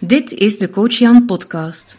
Dit 0.00 0.32
is 0.32 0.58
de 0.58 0.70
Coach 0.70 0.92
Jan 0.92 1.24
podcast. 1.24 1.98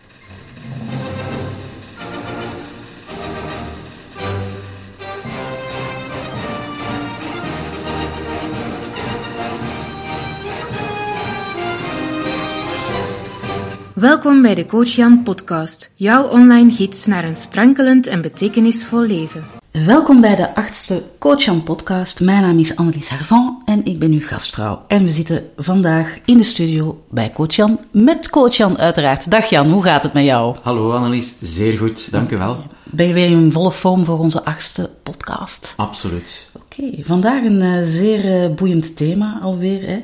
Welkom 13.94 14.42
bij 14.42 14.56
de 14.56 14.66
Coach 14.66 14.88
Jan 14.88 15.24
podcast, 15.24 15.92
jouw 15.96 16.28
online 16.28 16.72
gids 16.72 17.06
naar 17.06 17.24
een 17.24 17.36
sprankelend 17.36 18.08
en 18.08 18.22
betekenisvol 18.22 19.02
leven. 19.02 19.59
Welkom 19.86 20.22
bij 20.22 20.36
de 20.36 20.56
achtste 20.56 21.04
Coach 21.20 21.44
Jan 21.44 21.64
podcast. 21.64 22.20
Mijn 22.20 22.42
naam 22.42 22.60
is 22.60 22.76
Annelies 22.76 23.10
Harvan 23.10 23.62
en 23.66 23.86
ik 23.86 24.00
ben 24.00 24.12
uw 24.12 24.22
gastvrouw. 24.22 24.84
En 24.88 25.04
we 25.04 25.10
zitten 25.10 25.50
vandaag 25.58 26.18
in 26.26 26.38
de 26.38 26.44
studio 26.44 27.04
bij 27.10 27.32
Coach 27.32 27.56
Jan, 27.56 27.80
met 27.92 28.30
Coach 28.30 28.54
Jan 28.54 28.78
uiteraard. 28.78 29.32
Dag 29.32 29.50
Jan, 29.50 29.70
hoe 29.72 29.84
gaat 29.84 30.04
het 30.04 30.14
met 30.14 30.24
jou? 30.24 30.56
Hallo 30.62 30.92
Annelies, 30.92 31.34
zeer 31.42 31.78
goed, 31.78 32.12
dank 32.12 32.32
u 32.32 32.38
wel. 32.38 32.64
Ben 32.84 33.08
je 33.08 33.14
weer 33.14 33.30
in 33.30 33.52
volle 33.52 33.72
vorm 33.72 34.06
voor 34.06 34.20
onze 34.20 34.46
achtste 34.46 34.90
podcast? 35.04 35.74
Absoluut. 35.78 36.50
Oké, 36.54 37.04
vandaag 37.04 37.44
een 37.44 37.62
uh, 37.62 37.80
zeer 37.84 38.44
uh, 38.44 38.56
boeiend 38.56 38.96
thema 38.96 39.40
alweer. 39.42 39.82
Hè. 39.88 40.04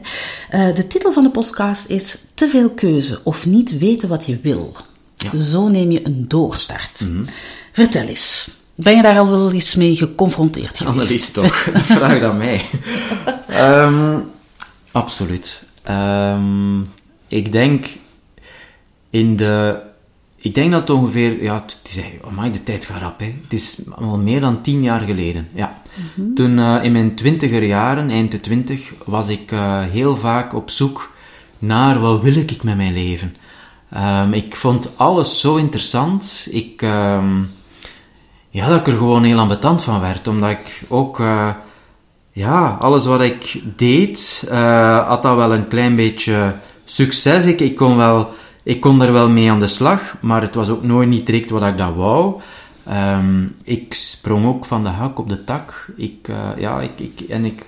Uh, 0.69 0.75
de 0.75 0.87
titel 0.87 1.11
van 1.11 1.23
de 1.23 1.31
podcast 1.31 1.89
is 1.89 2.23
Te 2.33 2.47
veel 2.47 2.69
keuze 2.69 3.19
of 3.23 3.45
niet 3.45 3.77
weten 3.77 4.09
wat 4.09 4.25
je 4.25 4.39
wil. 4.41 4.75
Ja. 5.15 5.39
Zo 5.39 5.67
neem 5.67 5.91
je 5.91 6.05
een 6.05 6.25
doorstart. 6.27 7.01
Mm 7.01 7.07
-hmm. 7.07 7.25
Vertel 7.71 8.07
eens. 8.07 8.63
Ben 8.75 8.95
je 8.95 9.01
daar 9.01 9.17
al 9.19 9.29
wel 9.29 9.51
eens 9.51 9.75
mee 9.75 9.95
geconfronteerd 9.95 10.77
geweest? 10.77 10.93
Annelies 10.97 11.31
toch, 11.31 11.55
vraag 11.97 12.21
aan 12.21 12.37
mij. 12.37 12.65
um, 13.49 14.23
absoluut. 14.91 15.67
Um, 15.89 16.85
ik 17.27 17.51
denk 17.51 17.87
in 19.09 19.35
de... 19.35 19.81
Ik 20.35 20.55
denk 20.55 20.71
dat 20.71 20.89
ongeveer... 20.89 21.43
Ja, 21.43 21.53
het 21.61 21.81
is... 21.87 21.99
Oh 22.23 22.53
de 22.53 22.63
tijd 22.63 22.85
gaat 22.85 23.01
rap, 23.01 23.19
hè. 23.19 23.35
Het 23.43 23.53
is 23.53 23.79
al 23.95 24.17
meer 24.17 24.41
dan 24.41 24.61
tien 24.61 24.81
jaar 24.81 24.99
geleden. 24.99 25.47
Ja. 25.53 25.81
Mm 25.95 26.03
-hmm. 26.15 26.35
Toen 26.35 26.57
uh, 26.57 26.83
in 26.83 26.91
mijn 26.91 27.15
twintiger 27.15 27.63
jaren, 27.63 28.09
eind 28.09 28.31
de 28.31 28.39
twintig, 28.39 28.93
was 29.05 29.27
ik 29.27 29.51
uh, 29.51 29.81
heel 29.81 30.17
vaak 30.17 30.53
op 30.53 30.69
zoek 30.69 31.15
naar 31.59 31.99
wat 31.99 32.21
wil 32.21 32.35
ik 32.35 32.63
met 32.63 32.77
mijn 32.77 32.93
leven. 32.93 33.35
Um, 33.97 34.33
ik 34.33 34.55
vond 34.55 34.97
alles 34.97 35.39
zo 35.39 35.55
interessant. 35.55 36.47
Ik... 36.51 36.81
ja, 38.55 38.67
dat 38.67 38.79
ik 38.79 38.87
er 38.87 38.97
gewoon 38.97 39.23
heel 39.23 39.39
ambetant 39.39 39.83
van 39.83 39.99
werd. 39.99 40.27
Omdat 40.27 40.49
ik 40.49 40.83
ook, 40.87 41.19
uh, 41.19 41.49
ja, 42.31 42.77
alles 42.79 43.05
wat 43.05 43.21
ik 43.21 43.61
deed, 43.75 44.47
uh, 44.51 45.07
had 45.07 45.23
dan 45.23 45.35
wel 45.35 45.53
een 45.53 45.67
klein 45.67 45.95
beetje 45.95 46.55
succes. 46.85 47.45
Ik, 47.45 47.59
ik, 47.59 47.75
kon 47.75 47.97
wel, 47.97 48.33
ik 48.63 48.81
kon 48.81 49.01
er 49.01 49.11
wel 49.11 49.29
mee 49.29 49.51
aan 49.51 49.59
de 49.59 49.67
slag, 49.67 50.15
maar 50.19 50.41
het 50.41 50.55
was 50.55 50.69
ook 50.69 50.83
nooit 50.83 51.09
niet 51.09 51.25
direct 51.25 51.49
wat 51.49 51.63
ik 51.63 51.77
dat 51.77 51.95
wou. 51.95 52.41
Um, 52.89 53.55
ik 53.63 53.93
sprong 53.93 54.45
ook 54.45 54.65
van 54.65 54.83
de 54.83 54.89
hak 54.89 55.19
op 55.19 55.29
de 55.29 55.43
tak. 55.43 55.87
Ik, 55.95 56.27
uh, 56.27 56.37
ja, 56.57 56.81
ik, 56.81 56.99
ik, 56.99 57.19
en 57.29 57.45
ik, 57.45 57.65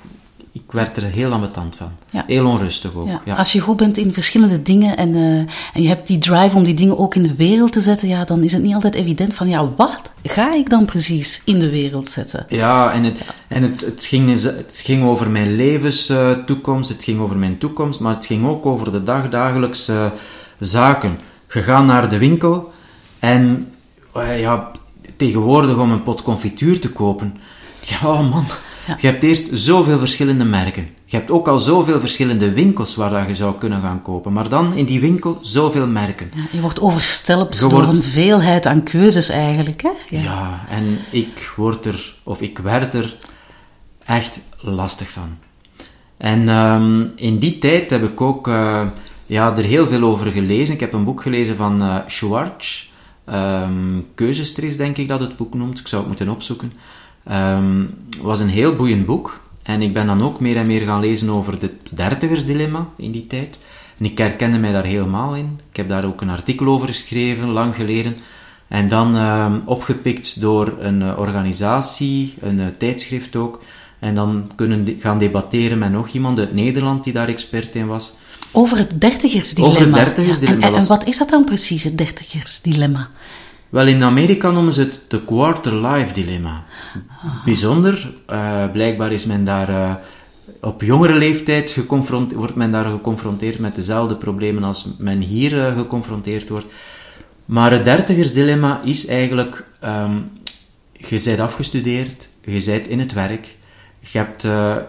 ik 0.66 0.72
werd 0.72 0.97
er 0.97 1.03
heel 1.03 1.31
ambetant 1.31 1.75
van. 1.75 1.91
Ja. 2.11 2.23
Heel 2.27 2.45
onrustig 2.45 2.94
ook. 2.95 3.08
Ja. 3.08 3.22
Ja. 3.25 3.36
Als 3.36 3.52
je 3.52 3.59
goed 3.59 3.77
bent 3.77 3.97
in 3.97 4.13
verschillende 4.13 4.61
dingen 4.61 4.97
en, 4.97 5.09
uh, 5.09 5.38
en 5.73 5.81
je 5.81 5.88
hebt 5.88 6.08
die 6.08 6.17
drive 6.17 6.55
om 6.55 6.63
die 6.63 6.73
dingen 6.73 6.97
ook 6.97 7.16
in 7.16 7.22
de 7.22 7.36
wereld 7.36 7.72
te 7.72 7.81
zetten, 7.81 8.08
ja, 8.08 8.25
dan 8.25 8.44
is 8.44 8.53
het 8.53 8.61
niet 8.61 8.73
altijd 8.73 8.94
evident 8.95 9.33
van, 9.33 9.50
ja, 9.50 9.73
wat 9.75 10.11
ga 10.23 10.53
ik 10.53 10.69
dan 10.69 10.85
precies 10.85 11.41
in 11.45 11.59
de 11.59 11.69
wereld 11.69 12.09
zetten? 12.09 12.45
Ja, 12.50 12.91
en 12.91 13.03
het, 13.03 13.17
en 13.47 13.63
het, 13.63 13.81
het, 13.81 14.05
ging, 14.05 14.41
het 14.44 14.73
ging 14.75 15.03
over 15.03 15.30
mijn 15.30 15.55
levenstoekomst, 15.55 16.89
het 16.89 17.03
ging 17.03 17.19
over 17.19 17.38
mijn 17.38 17.58
toekomst, 17.58 18.00
maar 18.00 18.16
het 18.16 18.25
ging 18.25 18.47
ook 18.47 18.66
over 18.66 18.91
de 18.91 19.03
dagdagelijkse 19.03 20.11
zaken. 20.59 21.19
Je 21.52 21.61
gaat 21.63 21.85
naar 21.85 22.09
de 22.09 22.17
winkel 22.17 22.72
en 23.19 23.72
uh, 24.17 24.39
ja, 24.39 24.72
tegenwoordig 25.17 25.78
om 25.78 25.91
een 25.91 26.03
pot 26.03 26.22
confituur 26.22 26.80
te 26.80 26.89
kopen. 26.89 27.38
Ja, 27.85 27.97
oh 28.01 28.31
man. 28.31 28.46
Ja. 28.88 28.98
Je 29.00 29.08
hebt 29.08 29.24
eerst 29.24 29.50
zoveel 29.53 30.00
verschillende 30.00 30.44
merken. 30.44 30.90
Je 31.06 31.18
hebt 31.18 31.31
ook 31.31 31.48
al 31.48 31.59
zoveel 31.59 32.00
verschillende 32.00 32.52
winkels 32.52 32.96
waar 32.96 33.28
je 33.28 33.36
zou 33.36 33.58
kunnen 33.58 33.81
gaan 33.81 34.02
kopen. 34.02 34.34
Maar 34.34 34.50
dan 34.50 34.74
in 34.74 34.86
die 34.86 35.00
winkel 35.00 35.40
zoveel 35.42 35.88
merken. 35.88 36.31
Ja, 36.36 36.44
je 36.52 36.62
wordt 36.62 36.81
overstelpt 36.81 37.53
je 37.53 37.59
door 37.59 37.72
wordt... 37.72 37.96
een 37.96 38.03
veelheid 38.03 38.66
aan 38.66 38.84
keuzes 38.84 39.30
eigenlijk. 39.30 39.81
Hè? 39.81 39.92
Ja. 40.09 40.22
ja, 40.22 40.66
en 40.70 40.97
ik 41.09 41.53
word 41.56 41.86
er, 41.86 42.16
of 42.24 42.42
ik 42.42 42.58
werd 42.58 42.94
er 42.94 43.16
echt 44.06 44.40
lastig 44.59 45.09
van. 45.09 45.38
En 46.18 46.50
um, 46.50 47.12
in 47.16 47.40
die 47.40 47.58
tijd 47.58 47.90
heb 47.90 48.03
ik 48.03 48.22
ook 48.22 48.47
uh, 48.47 48.81
ja, 49.26 49.58
er 49.58 49.64
heel 49.64 49.88
veel 49.88 50.03
over 50.03 50.31
gelezen. 50.31 50.74
Ik 50.74 50.80
heb 50.80 50.94
een 50.94 51.03
boek 51.03 51.22
gelezen 51.22 51.56
van 51.56 51.84
uh, 51.84 51.97
Schwartz. 52.08 52.86
Um, 53.30 54.08
Keuzestress, 54.16 54.78
denk 54.78 54.97
ik 54.97 55.08
dat 55.08 55.20
het 55.20 55.38
boek 55.38 55.53
noemt. 55.53 55.80
Ik 55.80 55.88
zou 55.88 56.02
het 56.02 56.09
moeten 56.09 56.30
opzoeken. 56.30 56.74
Um, 57.32 57.90
was 58.22 58.40
een 58.40 58.50
heel 58.50 58.76
boeiend 58.76 59.06
boek. 59.06 59.40
En 59.64 59.82
ik 59.82 59.94
ben 59.94 60.06
dan 60.06 60.24
ook 60.24 60.40
meer 60.40 60.58
en 60.58 60.68
meer 60.68 60.82
gaan 60.82 61.00
lezen 61.00 61.30
over 61.30 61.54
het 61.60 61.72
dertigersdilemma 61.90 62.88
in 62.98 63.12
die 63.12 63.28
tijd. 63.28 63.60
En 63.98 64.06
ik 64.06 64.18
herkende 64.18 64.58
mij 64.58 64.72
daar 64.72 64.86
helemaal 64.86 65.36
in. 65.36 65.60
Ik 65.70 65.78
heb 65.78 65.90
daar 65.90 66.06
ook 66.06 66.22
een 66.22 66.30
artikel 66.30 66.68
over 66.68 66.88
geschreven, 66.88 67.50
lang 67.50 67.76
geleden. 67.76 68.16
En 68.68 68.90
dan 68.90 69.16
uh, 69.16 69.54
opgepikt 69.66 70.42
door 70.42 70.76
een 70.80 71.02
uh, 71.02 71.20
organisatie, 71.20 72.34
een 72.40 72.60
uh, 72.60 72.68
tijdschrift 72.78 73.36
ook. 73.36 73.64
En 74.00 74.16
dan 74.16 74.52
kunnen 74.56 74.86
de 74.86 74.98
gaan 75.00 75.20
debatteren 75.20 75.78
met 75.78 75.92
nog 75.92 76.08
iemand 76.08 76.40
uit 76.40 76.54
Nederland 76.54 77.04
die 77.04 77.14
daar 77.14 77.28
expert 77.28 77.76
in 77.76 77.88
was. 77.88 78.14
Over 78.52 78.78
het 78.78 79.02
dertigersdilemma. 79.02 79.76
Over 79.76 79.86
het 79.86 80.06
dertigersdilemma. 80.06 80.62
Ja, 80.62 80.68
en, 80.68 80.74
en, 80.74 80.82
en, 80.82 80.88
wat 80.88 81.06
is 81.06 81.18
dat 81.18 81.30
dan 81.30 81.44
precies, 81.44 81.84
het 81.84 81.98
dertigersdilemma? 81.98 83.09
Wel, 83.69 83.88
in 83.88 84.03
Amerika 84.03 84.51
noemen 84.51 84.73
ze 84.73 84.81
het 84.81 85.05
de 85.07 85.25
quarter-life 85.25 86.13
dilemma. 86.13 86.63
Bijzonder. 87.45 88.13
Uh, 88.31 88.72
blijkbaar 88.72 89.11
is 89.11 89.25
men 89.25 89.45
daar 89.45 89.69
uh, 89.69 89.95
op 90.61 90.81
jongere 90.81 91.13
leeftijd 91.13 91.72
geconfronteerd, 91.72 92.39
wordt 92.39 92.55
men 92.55 92.72
daar 92.72 92.85
geconfronteerd 92.85 93.59
met 93.59 93.75
dezelfde 93.75 94.16
problemen 94.16 94.63
als 94.63 94.88
men 94.97 95.22
hier 95.22 95.53
uh, 95.53 95.78
geconfronteerd 95.78 96.50
wordt. 96.50 96.66
Maar 97.45 97.72
het 97.72 97.83
dertigersdilemma 97.83 98.81
is 98.83 99.07
eigenlijk, 99.07 99.66
um, 99.84 100.31
je 100.91 101.22
bent 101.23 101.39
afgestudeerd, 101.39 102.29
je 102.41 102.63
bent 102.66 102.88
in 102.88 102.99
het 102.99 103.13
werk, 103.13 103.47
je 103.99 104.17
hebt 104.17 104.44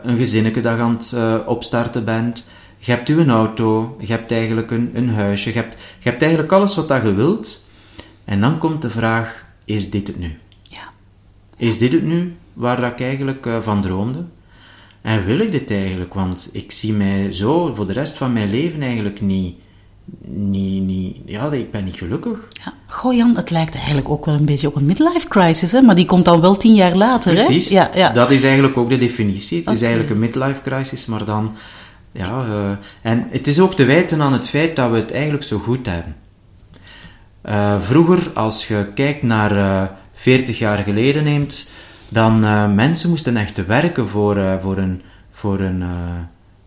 een 0.05 0.17
gezinnetje 0.17 0.61
dat 0.61 0.79
aan 0.79 0.99
het 0.99 1.47
opstarten 1.47 2.05
bent, 2.05 2.45
je 2.79 2.91
hebt 2.91 3.09
een 3.09 3.31
auto, 3.31 3.97
je 4.01 4.13
hebt 4.13 4.33
eigenlijk 4.33 4.71
een, 4.71 4.91
een 4.95 5.11
huisje, 5.11 5.49
je 5.49 5.55
hebt, 5.55 5.77
je 5.99 6.09
hebt 6.09 6.23
eigenlijk 6.23 6.53
alles 6.53 6.75
wat 6.75 6.89
je 6.89 7.15
wilt... 7.15 7.67
En 8.29 8.41
dan 8.41 8.59
komt 8.59 8.83
de 8.83 8.91
vraag, 8.91 9.45
is 9.65 9.91
dit 9.91 10.07
het 10.07 10.19
nu? 10.19 10.39
Ja. 10.63 10.91
Is 11.57 11.79
dit 11.79 11.93
het 11.93 12.05
nu 12.05 12.37
waar 12.53 12.83
ik 12.85 13.01
eigenlijk 13.01 13.47
uh, 13.47 13.57
van 13.63 13.83
droomde? 13.83 14.25
En 15.01 15.25
wil 15.25 15.39
ik 15.39 15.53
dit 15.53 15.71
eigenlijk? 15.71 16.15
Want 16.15 16.49
ik 16.53 16.73
zie 16.73 16.93
mij 16.93 17.33
zo 17.33 17.75
voor 17.75 17.87
de 17.87 17.93
rest 17.93 18.17
van 18.17 18.33
mijn 18.33 18.51
leven 18.51 18.83
eigenlijk 18.83 19.21
niet... 19.21 19.57
niet, 20.25 20.83
niet 20.83 21.17
ja, 21.27 21.53
ik 21.53 21.71
ben 21.71 21.85
niet 21.85 21.95
gelukkig. 21.95 22.49
Ja. 22.65 22.73
Goh 22.87 23.15
Jan, 23.15 23.37
het 23.37 23.51
lijkt 23.51 23.75
eigenlijk 23.75 24.09
ook 24.09 24.25
wel 24.25 24.35
een 24.35 24.45
beetje 24.45 24.69
op 24.69 24.77
een 24.77 24.87
midlife 24.87 25.29
crisis, 25.29 25.73
hè? 25.73 25.81
maar 25.81 25.97
die 25.97 26.07
komt 26.07 26.25
dan 26.25 26.41
wel 26.41 26.57
tien 26.57 26.75
jaar 26.75 26.97
later. 26.97 27.35
Precies, 27.35 27.69
hè? 27.69 27.75
Ja, 27.75 27.91
ja. 27.95 28.11
dat 28.11 28.31
is 28.31 28.43
eigenlijk 28.43 28.77
ook 28.77 28.89
de 28.89 28.99
definitie. 28.99 29.57
Het 29.59 29.67
okay. 29.67 29.75
is 29.75 29.83
eigenlijk 29.83 30.13
een 30.13 30.19
midlife 30.19 30.61
crisis, 30.63 31.07
maar 31.07 31.25
dan... 31.25 31.57
Ja, 32.13 32.47
uh, 32.47 32.71
en 33.03 33.27
het 33.31 33.47
is 33.47 33.61
ook 33.61 33.75
te 33.75 33.85
wijten 33.85 34.21
aan 34.21 34.33
het 34.33 34.49
feit 34.49 34.77
dat 34.77 34.91
we 34.91 34.97
het 34.97 35.13
eigenlijk 35.13 35.43
zo 35.43 35.59
goed 35.59 35.87
hebben. 35.87 36.17
Uh, 37.49 37.81
vroeger, 37.81 38.31
als 38.35 38.69
je 38.69 38.87
kijkt 38.95 39.23
naar 39.23 39.57
uh, 39.57 39.83
40 40.13 40.59
jaar 40.59 40.79
geleden 40.79 41.25
neemt, 41.25 41.71
dan 42.09 42.45
uh, 42.45 42.73
mensen 42.73 43.11
moesten 43.11 43.37
echt 43.37 43.67
werken 43.67 44.09
voor, 44.09 44.59
voor, 44.63 44.79
een, 44.79 45.03
voor, 45.33 45.61
een, 45.61 45.85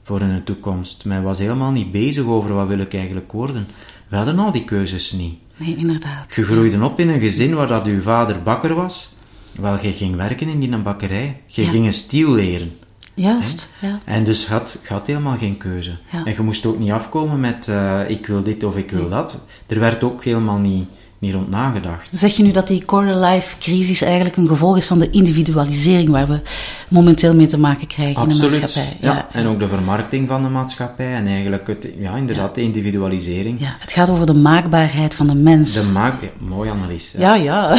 voor 0.04 0.22
een 0.22 0.44
toekomst. 0.44 1.06
Men 1.06 1.24
was 1.24 1.40
helemaal 1.40 1.72
niet 1.72 1.92
bezig 1.92 2.26
over 2.26 2.54
wat 2.54 2.68
wil 2.68 2.80
ik 2.80 2.94
eigenlijk 2.94 3.32
worden. 3.32 3.68
We 4.08 4.16
hadden 4.16 4.40
al 4.40 4.52
die 4.52 4.64
keuzes 4.64 5.12
niet. 5.12 5.40
Nee, 5.58 5.76
inderdaad. 5.76 6.36
Je 6.36 6.44
groeide 6.44 6.84
op 6.84 7.00
in 7.00 7.10
een 7.10 7.20
gezin 7.20 7.56
waar 7.56 7.68
dat 7.68 7.86
uw 7.86 8.02
vader 8.02 8.44
bakker 8.44 8.74
was. 8.74 9.16
Wel, 9.52 9.78
je 9.82 9.92
ging 9.92 10.16
werken 10.16 10.48
in 10.48 10.60
die 10.60 10.78
bakkerij. 10.78 11.42
Je 11.46 11.64
ja. 11.64 11.70
ging 11.70 11.86
een 11.86 11.94
stiel 11.94 12.32
leren. 12.32 12.72
Juist, 13.14 13.74
ja. 13.82 13.98
En 14.06 14.24
dus 14.24 14.48
had, 14.48 14.78
had 14.88 15.08
helemaal 15.08 15.38
geen 15.38 15.58
keuze. 15.58 15.98
Ja. 16.12 16.26
En 16.26 16.34
je 16.34 16.42
moest 16.42 16.66
ook 16.66 16.80
niet 16.80 16.92
afkomen 16.92 17.40
met 17.40 17.68
uh, 17.68 18.10
ik 18.10 18.28
wil 18.28 18.44
dit 18.44 18.64
of 18.64 18.78
ik 18.78 18.92
wil 18.92 19.10
dat. 19.10 19.40
Er 19.68 19.80
werd 19.80 20.04
ook 20.04 20.24
helemaal 20.24 20.58
niet, 20.58 20.90
niet 21.22 21.34
rond 21.34 21.50
nagedacht. 21.50 22.08
Zeg 22.12 22.36
je 22.36 22.44
nu 22.44 22.52
dat 22.52 22.68
die 22.68 22.86
quarter-life 22.86 23.58
crisis 23.60 24.02
eigenlijk 24.02 24.36
een 24.36 24.48
gevolg 24.48 24.78
is 24.78 24.86
van 24.88 25.00
de 25.00 25.10
individualisering 25.10 26.10
waar 26.10 26.28
we 26.28 26.40
momenteel 26.88 27.36
mee 27.36 27.48
te 27.48 27.58
maken 27.58 27.88
krijgen 27.88 28.24
in 28.24 28.30
de 28.30 28.38
maatschappij? 28.38 28.98
Ja. 29.02 29.28
en 29.32 29.48
ook 29.48 29.60
de 29.60 29.68
vermarkting 29.68 30.28
van 30.28 30.44
de 30.44 30.50
maatschappij 30.50 31.14
en 31.14 31.28
eigenlijk 31.28 31.68
het, 31.68 31.88
ja, 31.98 32.16
inderdaad 32.16 32.56
de 32.56 32.62
individualisering. 32.62 33.60
Ja, 33.60 33.76
het 33.80 33.92
gaat 33.92 34.10
over 34.10 34.26
de 34.26 34.34
maakbaarheid 34.34 35.16
van 35.16 35.28
de 35.28 35.36
mens. 35.36 35.74
De 35.74 35.92
maak... 35.94 36.22
Ja, 36.22 36.28
mooie 36.38 36.72
analyse. 36.72 37.20
Ja, 37.20 37.34
ja. 37.50 37.78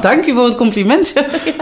Dank 0.00 0.24
je 0.24 0.32
voor 0.34 0.44
het 0.44 0.56
compliment. 0.56 1.12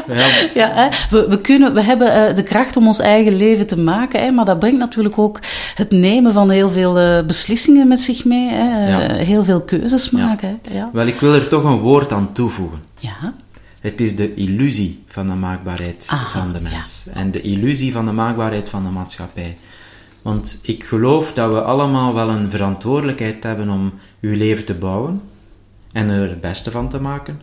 ja. 0.06 0.26
ja 0.60 0.70
hè? 0.74 0.88
We, 1.10 1.26
we, 1.28 1.40
kunnen, 1.40 1.74
we 1.74 1.82
hebben 1.82 2.28
uh, 2.28 2.34
de 2.34 2.42
kracht 2.42 2.76
om 2.76 2.86
ons 2.86 2.98
eigen 2.98 3.36
leven 3.36 3.66
te 3.66 3.78
maken, 3.78 4.20
hè? 4.20 4.30
maar 4.30 4.44
dat 4.44 4.58
brengt 4.58 4.78
natuurlijk 4.78 5.18
ook 5.18 5.40
het 5.74 5.90
nemen 5.90 6.32
van 6.32 6.50
heel 6.50 6.70
veel 6.70 7.00
uh, 7.00 7.22
beslissingen 7.26 7.88
met 7.88 8.00
zich 8.00 8.24
mee. 8.24 8.48
Hè? 8.48 8.88
Uh, 8.88 9.26
heel 9.26 9.44
veel 9.44 9.60
keuzes 9.60 10.10
maken. 10.10 10.60
Ja. 10.72 10.90
Wel, 10.96 11.06
ik 11.06 11.20
wil 11.20 11.34
er 11.34 11.48
toch 11.48 11.64
een 11.64 11.78
woord 11.78 12.12
aan 12.12 12.32
toevoegen. 12.32 12.82
Ja. 12.98 13.34
Het 13.80 14.00
is 14.00 14.16
de 14.16 14.34
illusie 14.34 15.02
van 15.06 15.26
de 15.26 15.34
maakbaarheid 15.34 16.04
Aha, 16.06 16.40
van 16.40 16.52
de 16.52 16.60
mens. 16.60 17.06
En 17.12 17.30
de 17.30 17.40
illusie 17.40 17.92
van 17.92 18.06
de 18.06 18.12
maakbaarheid 18.12 18.68
van 18.68 18.84
de 18.84 18.90
maatschappij. 18.90 19.56
Want 20.22 20.58
ik 20.62 20.84
geloof 20.84 21.32
dat 21.32 21.50
we 21.50 21.62
allemaal 21.62 22.14
wel 22.14 22.28
een 22.28 22.50
verantwoordelijkheid 22.50 23.42
hebben 23.42 23.68
om 23.68 23.92
uw 24.20 24.36
leven 24.36 24.64
te 24.64 24.74
bouwen 24.74 25.22
en 25.92 26.08
er 26.08 26.28
het 26.28 26.40
beste 26.40 26.70
van 26.70 26.88
te 26.88 27.00
maken. 27.00 27.42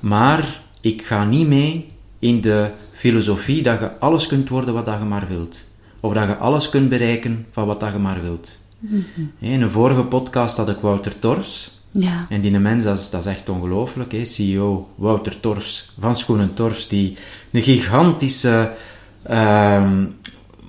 Maar 0.00 0.60
ik 0.80 1.06
ga 1.06 1.24
niet 1.24 1.48
mee 1.48 1.86
in 2.18 2.40
de 2.40 2.70
filosofie 2.92 3.62
dat 3.62 3.80
je 3.80 3.98
alles 3.98 4.26
kunt 4.26 4.48
worden 4.48 4.74
wat 4.74 4.86
dat 4.86 4.98
je 4.98 5.04
maar 5.04 5.26
wilt. 5.28 5.66
Of 6.00 6.12
dat 6.12 6.28
je 6.28 6.36
alles 6.36 6.68
kunt 6.68 6.88
bereiken 6.88 7.46
van 7.50 7.66
wat 7.66 7.80
dat 7.80 7.92
je 7.92 7.98
maar 7.98 8.22
wilt. 8.22 8.58
Mhm. 8.78 9.00
In 9.38 9.62
een 9.62 9.70
vorige 9.70 10.04
podcast 10.04 10.56
had 10.56 10.68
ik 10.68 10.78
Wouter 10.80 11.18
Tors. 11.18 11.74
Ja. 11.98 12.26
En 12.28 12.40
die 12.40 12.58
mens, 12.58 12.84
dat 12.84 12.98
is, 12.98 13.10
dat 13.10 13.20
is 13.26 13.32
echt 13.32 13.48
ongelooflijk. 13.48 14.12
hè. 14.12 14.24
CEO 14.24 14.88
Wouter 14.94 15.40
Tors 15.40 15.90
van 16.00 16.16
Schoenen 16.16 16.54
Tors, 16.54 16.88
die 16.88 17.16
een 17.52 17.62
gigantische 17.62 18.72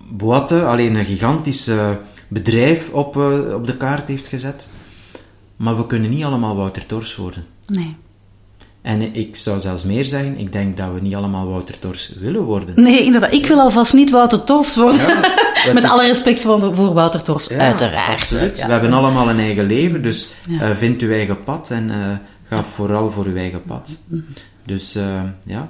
boite, 0.09 0.65
alleen 0.65 0.95
een 0.95 1.05
gigantische 1.05 1.99
bedrijf 2.27 2.89
op, 2.89 3.17
eh, 3.17 3.53
op 3.53 3.67
de 3.67 3.77
kaart 3.77 4.07
heeft 4.07 4.27
gezet. 4.27 4.69
Maar 5.55 5.77
we 5.77 5.87
kunnen 5.87 6.09
niet 6.09 6.23
allemaal 6.23 6.55
Wouter 6.55 6.85
Tors 6.85 7.15
worden. 7.15 7.45
Nee. 7.65 7.95
En 8.81 9.15
ik 9.15 9.35
zou 9.35 9.59
zelfs 9.59 9.83
meer 9.83 10.05
zeggen, 10.05 10.37
ik 10.37 10.51
denk 10.51 10.77
dat 10.77 10.93
we 10.93 10.99
niet 10.99 11.15
allemaal 11.15 11.47
Wouter 11.47 11.79
Tors 11.79 12.13
willen 12.19 12.41
worden. 12.43 12.83
Nee, 12.83 13.03
inderdaad. 13.03 13.33
Ik 13.33 13.45
wil 13.45 13.59
alvast 13.59 13.93
niet 13.93 14.09
Wouter 14.09 14.43
Torfs 14.43 14.75
worden. 14.75 15.07
Ja, 15.07 15.73
Met 15.73 15.83
alle 15.83 16.05
respect 16.05 16.41
voor, 16.41 16.75
voor 16.75 16.93
Wouter 16.93 17.23
Torfs, 17.23 17.47
Ja, 17.47 17.57
uiteraard. 17.57 18.29
Ja. 18.29 18.65
We 18.65 18.71
hebben 18.71 18.93
allemaal 18.93 19.29
een 19.29 19.39
eigen 19.39 19.65
leven, 19.65 20.03
dus 20.03 20.29
eh, 20.59 20.69
vind 20.77 21.01
uw 21.01 21.11
eigen 21.11 21.43
pad 21.43 21.71
en 21.71 21.91
eh, 21.91 22.17
ga 22.43 22.63
vooral 22.75 23.11
voor 23.11 23.25
uw 23.25 23.35
eigen 23.35 23.63
pad. 23.63 23.97
Dus 24.65 24.95
eh, 24.95 25.21
ja, 25.45 25.67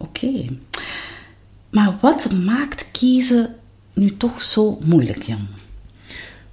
Oké. 0.00 0.46
Maar 1.70 1.94
wat 2.00 2.30
maakt 2.44 2.88
kiezen 2.90 3.56
nu 3.92 4.16
toch 4.16 4.42
zo 4.42 4.78
moeilijk, 4.84 5.22
Jan? 5.22 5.48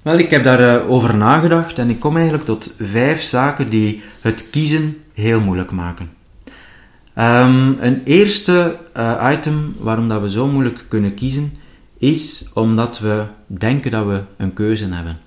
Wel, 0.02 0.18
ik 0.18 0.30
heb 0.30 0.44
daarover 0.44 0.90
over 0.90 1.18
nagedacht 1.18 1.80
en 1.80 1.90
ik 1.90 2.00
kom 2.00 2.16
eigenlijk 2.16 2.46
tot 2.46 2.70
vijf 2.80 3.22
zaken 3.22 3.70
die 3.70 4.02
het 4.22 4.50
kiezen 4.50 5.04
heel 5.18 5.40
moeilijk 5.40 5.72
maken. 5.72 6.10
Ehm, 7.14 7.74
een 7.80 8.04
eerste 8.04 8.78
eh, 8.94 9.30
item 9.38 9.76
waarom 9.80 10.08
dat 10.08 10.22
we 10.22 10.32
zo 10.32 10.48
moeilijk 10.48 10.86
kunnen 10.88 11.14
kiezen, 11.14 11.54
is 11.98 12.50
omdat 12.54 13.00
we 13.00 13.26
denken 13.48 13.92
dat 13.92 14.06
we 14.06 14.22
een 14.38 14.54
keuze 14.54 14.86
hebben. 14.86 15.18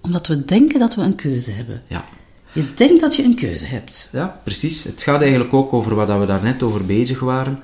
Omdat 0.00 0.26
we 0.26 0.44
denken 0.44 0.78
dat 0.78 0.94
we 0.94 1.02
een 1.02 1.14
keuze 1.14 1.50
hebben. 1.50 1.82
Ja, 1.86 2.04
Je 2.52 2.74
denkt 2.74 3.00
dat 3.00 3.16
je 3.16 3.22
een 3.24 3.34
keuze 3.34 3.66
hebt. 3.66 4.08
ja 4.12 4.40
precies. 4.44 4.84
Het 4.84 5.02
gaat 5.02 5.20
eigenlijk 5.20 5.54
ook 5.54 5.72
over 5.72 5.94
wat 5.94 6.06
dat 6.06 6.20
we 6.20 6.26
daarnet 6.26 6.62
over 6.62 6.84
bezig 6.84 7.20
waren. 7.20 7.58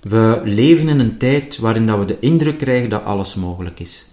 We 0.00 0.40
leven 0.44 0.88
in 0.88 1.00
een 1.00 1.16
tijd 1.16 1.58
waarin 1.58 1.86
dat 1.86 1.98
we 1.98 2.04
de 2.04 2.16
indruk 2.20 2.58
krijgen 2.58 2.90
dat 2.90 3.04
alles 3.04 3.34
mogelijk 3.34 3.80
is. 3.80 4.08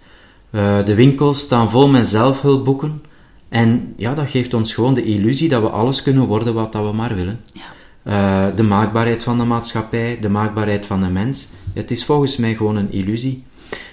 Eh, 0.50 0.84
de 0.84 0.94
winkels 0.94 1.40
staan 1.40 1.70
vol 1.70 1.88
met 1.88 2.06
zelfhulpboeken. 2.06 3.02
En 3.48 3.94
ja, 3.96 4.14
dat 4.14 4.30
geeft 4.30 4.54
ons 4.54 4.74
gewoon 4.74 4.94
de 4.94 5.04
illusie 5.04 5.48
dat 5.48 5.62
we 5.62 5.68
alles 5.68 6.02
kunnen 6.02 6.26
worden 6.26 6.54
wat 6.54 6.72
dat 6.72 6.84
we 6.84 6.92
maar 6.92 7.14
willen. 7.14 7.40
Ja. 7.52 7.62
Eh, 8.02 8.56
de 8.56 8.62
maakbaarheid 8.62 9.22
van 9.22 9.38
de 9.38 9.44
maatschappij, 9.44 10.18
de 10.20 10.28
maakbaarheid 10.28 10.86
van 10.86 11.02
de 11.02 11.08
mens. 11.08 11.48
Het 11.74 11.90
is 11.90 12.04
volgens 12.04 12.36
mij 12.36 12.54
gewoon 12.54 12.76
een 12.76 12.92
illusie. 12.92 13.44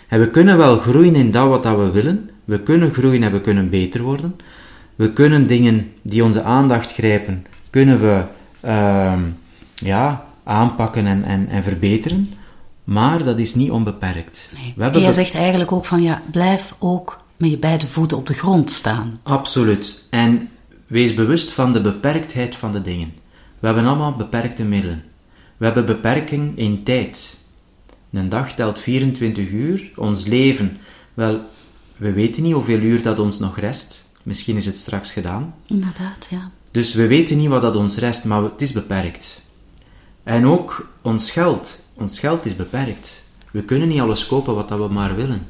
En 0.07 0.19
we 0.19 0.29
kunnen 0.29 0.57
wel 0.57 0.77
groeien 0.77 1.15
in 1.15 1.31
dat 1.31 1.47
wat 1.47 1.63
dat 1.63 1.77
we 1.77 1.91
willen. 1.91 2.29
We 2.43 2.59
kunnen 2.59 2.93
groeien 2.93 3.23
en 3.23 3.31
we 3.31 3.41
kunnen 3.41 3.69
beter 3.69 4.01
worden. 4.01 4.35
We 4.95 5.13
kunnen 5.13 5.47
dingen 5.47 5.91
die 6.01 6.23
onze 6.23 6.43
aandacht 6.43 6.93
grijpen, 6.93 7.45
kunnen 7.69 8.01
we 8.01 8.23
ehm, 8.61 9.21
ja, 9.75 10.25
aanpakken 10.43 11.05
en, 11.05 11.23
en, 11.23 11.47
en 11.47 11.63
verbeteren. 11.63 12.33
Maar 12.83 13.23
dat 13.23 13.39
is 13.39 13.55
niet 13.55 13.71
onbeperkt. 13.71 14.51
Nee. 14.53 14.73
We 14.75 14.83
En 14.83 15.01
jij 15.01 15.11
zegt 15.11 15.35
eigenlijk 15.35 15.71
ook 15.71 15.85
van, 15.85 16.01
ja, 16.01 16.21
blijf 16.31 16.75
ook 16.79 17.24
met 17.37 17.49
je 17.49 17.57
beide 17.57 17.87
voeten 17.87 18.17
op 18.17 18.27
de 18.27 18.33
grond 18.33 18.71
staan. 18.71 19.19
Absoluut. 19.23 20.03
En 20.09 20.49
wees 20.87 21.13
bewust 21.13 21.51
van 21.51 21.73
de 21.73 21.81
beperktheid 21.81 22.55
van 22.55 22.71
de 22.71 22.81
dingen. 22.81 23.13
We 23.59 23.65
hebben 23.65 23.85
allemaal 23.85 24.15
beperkte 24.15 24.63
middelen. 24.63 25.03
We 25.57 25.65
hebben 25.65 25.85
beperking 25.85 26.57
in 26.57 26.83
tijd. 26.83 27.37
Een 28.11 28.29
dag 28.29 28.53
telt 28.53 28.79
24 28.79 29.49
uur. 29.49 29.91
Ons 29.95 30.25
leven, 30.25 30.77
wel, 31.13 31.39
we 31.97 32.11
weten 32.11 32.43
niet 32.43 32.53
hoeveel 32.53 32.79
uur 32.79 33.01
dat 33.01 33.19
ons 33.19 33.39
nog 33.39 33.59
rest. 33.59 34.09
Misschien 34.23 34.55
is 34.55 34.65
het 34.65 34.77
straks 34.77 35.11
gedaan. 35.11 35.55
Inderdaad, 35.67 36.27
ja. 36.29 36.51
Dus 36.71 36.93
we 36.93 37.07
weten 37.07 37.37
niet 37.37 37.49
wat 37.49 37.61
dat 37.61 37.75
ons 37.75 37.97
rest, 37.97 38.25
maar 38.25 38.43
het 38.43 38.61
is 38.61 38.71
beperkt. 38.71 39.41
En 40.23 40.45
ook 40.45 40.89
ons 41.01 41.31
geld. 41.31 41.81
Ons 41.93 42.19
geld 42.19 42.45
is 42.45 42.55
beperkt. 42.55 43.23
We 43.51 43.63
kunnen 43.63 43.87
niet 43.87 43.99
alles 43.99 44.27
kopen 44.27 44.55
wat 44.55 44.69
dat 44.69 44.79
we 44.79 44.87
maar 44.87 45.15
willen. 45.15 45.47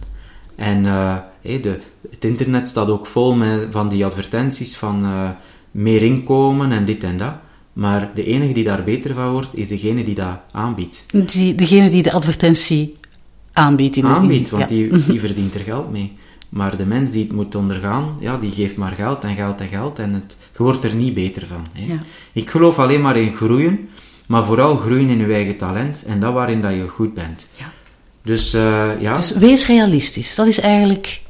En 0.56 0.86
eh, 0.86 1.16
de, 1.42 1.78
het 2.12 2.24
internet 2.26 2.68
staat 2.68 2.88
ook 2.90 3.06
vol 3.06 3.34
met 3.36 3.68
van 3.72 3.90
die 3.90 4.06
advertenties 4.06 4.76
van 4.78 5.04
eh, 5.04 5.30
meer 5.72 6.02
inkomen 6.02 6.72
en 6.72 6.86
dit 6.86 7.04
en 7.04 7.18
dat. 7.18 7.34
Maar 7.74 8.12
de 8.16 8.24
enige 8.26 8.54
die 8.54 8.64
daar 8.64 8.84
beter 8.84 9.14
van 9.14 9.32
wordt, 9.32 9.50
is 9.52 9.68
degene 9.68 10.04
die 10.04 10.16
dat 10.16 10.40
aanbiedt. 10.52 11.06
Die, 11.34 11.56
degene 11.56 11.90
die 11.90 12.04
de 12.04 12.12
advertentie 12.12 12.94
aanbiedt. 13.54 13.96
In 13.96 14.02
de, 14.02 14.08
Aanbiedt, 14.08 14.52
in- 14.52 14.58
want 14.58 14.70
ja. 14.70 14.76
die, 14.76 15.06
die 15.06 15.20
verdient 15.20 15.54
er 15.54 15.60
geld 15.60 15.92
mee. 15.92 16.12
Maar 16.50 16.78
de 16.78 16.86
mens 16.86 17.12
die 17.12 17.24
het 17.24 17.32
moet 17.32 17.56
ondergaan, 17.56 18.18
ja, 18.20 18.38
die 18.38 18.52
geeft 18.52 18.76
maar 18.76 18.92
geld 18.92 19.24
en 19.24 19.36
geld 19.36 19.60
en 19.62 19.68
geld 19.68 20.00
en 20.00 20.14
het, 20.14 20.38
je 20.58 20.64
wordt 20.64 20.84
er 20.84 20.94
niet 20.94 21.14
beter 21.14 21.48
van. 21.48 21.66
Hè. 21.74 21.94
Ja. 21.94 22.00
Ik 22.34 22.50
geloof 22.50 22.80
alleen 22.80 23.02
maar 23.02 23.18
in 23.18 23.36
groeien, 23.36 23.90
maar 24.28 24.46
vooral 24.46 24.76
groeien 24.78 25.10
in 25.10 25.18
je 25.18 25.34
eigen 25.34 25.58
talent 25.58 26.04
en 26.06 26.20
dat 26.20 26.34
waarin 26.34 26.62
dat 26.62 26.74
je 26.74 26.88
goed 26.88 27.14
bent. 27.14 27.48
Ja. 27.58 27.72
Dus 28.26 28.54
eh, 28.54 28.90
ja, 29.00 29.16
Dus 29.16 29.32
wees 29.32 29.68
realistisch. 29.68 30.36
Dat 30.36 30.48
is 30.48 30.60
eigenlijk... 30.60 31.22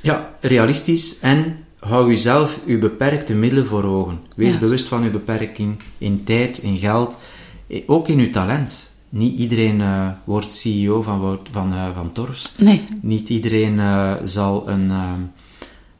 ja, 0.00 0.30
realistisch 0.40 1.18
en 1.20 1.64
hou 1.78 2.10
jezelf 2.10 2.58
uw 2.66 2.78
beperkte 2.78 3.34
middelen 3.34 3.66
voor 3.66 3.84
ogen. 3.84 4.20
Wees 4.36 4.52
Ja. 4.52 4.58
bewust 4.58 4.86
van 4.88 5.02
uw 5.02 5.10
beperking 5.10 5.76
in 5.98 6.24
tijd, 6.24 6.58
in 6.58 6.78
geld, 6.78 7.18
eh, 7.66 7.82
ook 7.86 8.08
in 8.08 8.18
uw 8.18 8.30
talent. 8.30 8.90
Niet 9.08 9.38
iedereen 9.38 9.80
eh, 9.80 10.08
wordt 10.24 10.54
CEO 10.54 11.02
van, 11.02 11.38
van, 11.52 11.74
van 11.94 12.12
Torfs. 12.12 12.52
Nee, 12.56 12.84
Niet 13.00 13.28
iedereen 13.28 13.80
zal 14.24 14.68
een, 14.68 14.92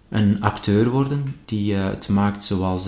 een 0.08 0.40
acteur 0.40 0.88
worden 0.88 1.36
die 1.44 1.74
het 1.74 2.08
maakt 2.08 2.44
zoals 2.44 2.86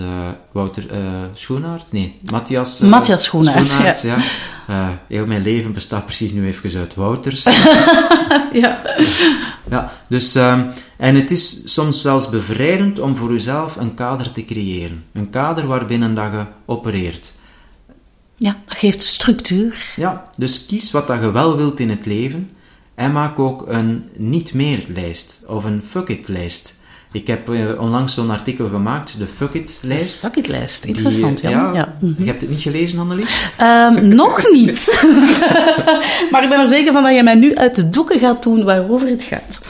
Wouter 0.52 0.86
Schoenaert. 1.32 1.92
Nee, 1.92 2.18
Matthias. 2.32 2.78
Matthias 2.78 3.24
Schoenaert, 3.24 4.00
ja. 4.02 4.18
Eh, 4.66 4.88
heel 5.08 5.26
mijn 5.26 5.42
leven 5.42 5.72
bestaat 5.72 6.04
precies 6.04 6.32
nu 6.32 6.46
even 6.46 6.80
uit 6.80 6.94
Wouters. 6.94 7.42
ja. 8.62 8.82
ja, 9.70 9.92
dus, 10.08 10.34
ehm, 10.34 10.70
en 10.96 11.14
het 11.14 11.30
is 11.30 11.72
soms 11.72 12.02
zelfs 12.02 12.28
bevrijdend 12.28 12.98
om 12.98 13.16
voor 13.16 13.32
jezelf 13.32 13.76
een 13.76 13.94
kader 13.94 14.32
te 14.32 14.44
creëren. 14.44 15.04
Een 15.12 15.30
kader 15.30 15.66
waarbinnen 15.66 16.14
dat 16.14 16.32
je 16.32 16.44
opereert. 16.64 17.32
ja, 18.36 18.56
dat 18.66 18.76
geeft 18.76 19.02
structuur. 19.02 19.92
Ja, 19.96 20.30
dus 20.36 20.66
kies 20.66 20.90
wat 20.90 21.06
dat 21.06 21.20
je 21.20 21.30
wel 21.30 21.56
wilt 21.56 21.80
in 21.80 21.90
het 21.90 22.06
leven 22.06 22.50
en 22.94 23.12
maak 23.12 23.38
ook 23.38 23.68
een 23.68 24.04
niet 24.16 24.54
meer 24.54 24.84
lijst 24.88 25.42
of 25.46 25.64
een 25.64 25.82
fuck 25.88 26.08
it 26.08 26.28
lijst. 26.28 26.74
Ik 27.14 27.26
heb 27.26 27.48
eh, 27.48 27.80
onlangs 27.80 28.14
zo'n 28.14 28.30
artikel 28.30 28.68
gemaakt, 28.68 29.18
de 29.18 29.26
fuck 29.26 29.52
it 29.52 29.78
lijst. 29.82 30.18
Fuck 30.18 30.36
it 30.36 30.48
lijst. 30.48 30.82
Die, 30.82 30.94
Interessant, 30.94 31.40
eh, 31.40 31.50
ja. 31.50 31.70
ja. 31.74 31.96
Mhm. 32.00 32.22
Je 32.22 32.26
hebt 32.26 32.40
het 32.40 32.50
niet 32.50 32.60
gelezen, 32.60 32.98
Annelies? 32.98 33.50
Ehm, 33.56 34.08
nog 34.08 34.50
niet. 34.52 35.04
maar 36.30 36.42
ik 36.42 36.48
ben 36.48 36.60
er 36.60 36.66
zeker 36.66 36.92
van 36.92 37.02
dat 37.02 37.14
je 37.14 37.22
mij 37.22 37.34
nu 37.34 37.54
uit 37.54 37.74
de 37.74 37.90
doeken 37.90 38.18
gaat 38.18 38.42
doen 38.42 38.64
waarover 38.64 39.08
het 39.08 39.22
gaat. 39.22 39.60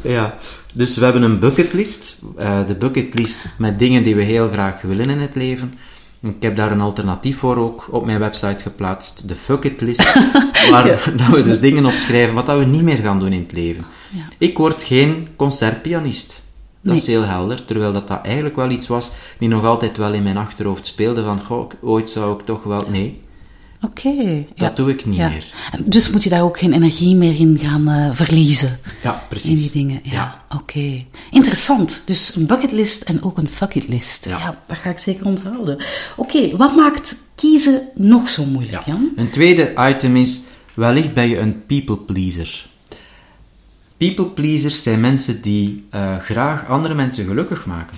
Ja. 0.00 0.34
Dus 0.72 0.96
we 0.96 1.04
hebben 1.04 1.22
een 1.22 1.38
bucketlist. 1.38 2.18
eh 2.36 2.66
de 2.66 2.74
bucketlist 2.74 3.46
met 3.58 3.78
dingen 3.78 4.02
die 4.02 4.14
we 4.14 4.22
heel 4.22 4.48
graag 4.48 4.80
willen 4.82 5.10
in 5.10 5.20
het 5.20 5.34
leven. 5.34 5.74
Ik 6.22 6.42
heb 6.42 6.56
daar 6.56 6.72
een 6.72 6.80
alternatief 6.80 7.38
voor 7.38 7.56
ook 7.56 7.88
op 7.90 8.04
mijn 8.06 8.18
website 8.18 8.62
geplaatst. 8.62 9.28
De 9.28 9.34
fuck 9.34 9.64
it 9.64 9.80
list. 9.80 10.14
waar 10.70 11.12
dat 11.16 11.28
we 11.28 11.42
dus 11.42 11.60
dingen 11.60 11.86
opschrijven 11.86 12.34
wat 12.34 12.46
dat 12.46 12.58
we 12.58 12.64
niet 12.64 12.82
meer 12.82 12.96
gaan 12.96 13.18
doen 13.18 13.32
in 13.32 13.40
het 13.42 13.52
leven. 13.52 13.84
Ja. 14.08 14.22
Ik 14.38 14.58
word 14.58 14.82
geen 14.82 15.28
concertpianist. 15.36 16.42
Dat 16.84 16.96
is 16.96 17.06
heel 17.06 17.22
helder. 17.22 17.64
Terwijl 17.64 17.92
dat, 17.92 18.08
dat 18.08 18.20
eigenlijk 18.22 18.56
wel 18.56 18.70
iets 18.70 18.86
was 18.86 19.10
die 19.38 19.48
nog 19.48 19.64
altijd 19.64 19.96
wel 19.96 20.12
in 20.12 20.22
mijn 20.22 20.36
achterhoofd 20.36 20.86
speelde. 20.86 21.22
Van, 21.22 21.40
goh, 21.40 21.70
ooit 21.82 22.10
zou 22.10 22.38
ik 22.38 22.44
toch 22.44 22.62
wel... 22.62 22.84
Nee, 22.90 23.20
Oké. 23.84 24.44
dat 24.56 24.76
doe 24.76 24.90
ik 24.90 25.06
niet 25.06 25.16
ja. 25.16 25.28
meer. 25.28 25.44
Dus 25.84 26.10
moet 26.10 26.22
je 26.22 26.30
daar 26.30 26.42
ook 26.42 26.58
geen 26.58 26.72
energie 26.72 27.16
meer 27.16 27.40
in 27.40 27.58
gaan 27.58 27.88
eh, 27.88 28.08
verliezen? 28.12 28.78
Ja, 29.02 29.24
precies. 29.28 29.50
In 29.50 29.56
die 29.56 29.70
dingen, 29.70 30.00
ja. 30.02 30.12
Ja. 30.12 30.44
Oké. 30.56 31.04
Interessant. 31.30 32.02
Dus 32.06 32.34
een 32.34 32.46
bucketlist 32.46 33.02
en 33.02 33.22
ook 33.22 33.38
een 33.38 33.48
fucketlist. 33.48 34.24
Ja. 34.24 34.38
Ja. 34.38 34.60
dat 34.66 34.76
ga 34.76 34.90
ik 34.90 34.98
zeker 34.98 35.26
onthouden. 35.26 35.84
Oké, 36.16 36.56
wat 36.56 36.76
maakt 36.76 37.16
kiezen 37.34 37.82
nog 37.94 38.28
zo 38.28 38.44
moeilijk, 38.44 38.84
Jan? 38.84 39.08
Een 39.16 39.30
tweede 39.30 39.72
item 39.78 40.16
is, 40.16 40.40
wellicht 40.74 41.14
ben 41.14 41.28
je 41.28 41.38
een 41.38 41.66
people 41.66 41.96
pleaser. 41.96 42.66
People 43.96 44.24
pleasers 44.24 44.82
zijn 44.82 45.00
mensen 45.00 45.42
die 45.42 45.86
eh, 45.90 46.16
graag 46.16 46.66
andere 46.66 46.94
mensen 46.94 47.26
gelukkig 47.26 47.66
maken. 47.66 47.96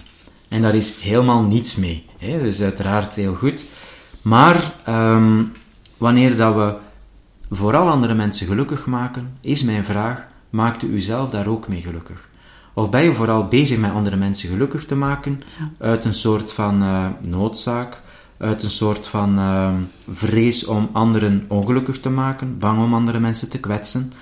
En 0.49 0.62
daar 0.62 0.75
is 0.75 1.00
helemaal 1.00 1.43
niets 1.43 1.76
mee. 1.76 2.07
Hè? 2.19 2.38
Dus 2.38 2.61
uiteraard 2.61 3.15
heel 3.15 3.35
goed. 3.35 3.65
Maar 4.23 4.73
ehm, 4.85 5.43
wanneer 5.97 6.37
dat 6.37 6.55
we 6.55 6.75
vooral 7.50 7.88
andere 7.88 8.15
mensen 8.15 8.47
gelukkig 8.47 8.87
maken, 8.87 9.38
is 9.41 9.62
mijn 9.62 9.85
vraag, 9.85 10.26
maakt 10.50 10.83
u 10.83 10.87
uzelf 10.87 11.31
daar 11.31 11.47
ook 11.47 11.69
mee 11.69 11.81
gelukkig? 11.83 12.29
Of 12.75 12.91
ben 12.91 13.03
je 13.03 13.15
vooral 13.15 13.49
bezig 13.49 13.79
met 13.79 13.93
andere 13.93 14.17
mensen 14.17 14.49
gelukkig 14.49 14.85
te 14.85 14.95
maken 14.95 15.41
uit 15.79 16.05
een 16.05 16.15
soort 16.15 16.53
van 16.53 16.83
eh, 16.83 17.07
noodzaak, 17.21 18.00
uit 18.38 18.62
een 18.62 18.71
soort 18.71 19.07
van 19.07 19.38
eh, 19.38 19.75
vrees 20.12 20.67
om 20.67 20.88
anderen 20.93 21.45
ongelukkig 21.49 22.00
te 22.00 22.11
maken, 22.11 22.59
bang 22.59 22.79
om 22.79 22.95
andere 22.95 23.19
mensen 23.19 23.50
te 23.50 23.59
kwetsen, 23.59 24.12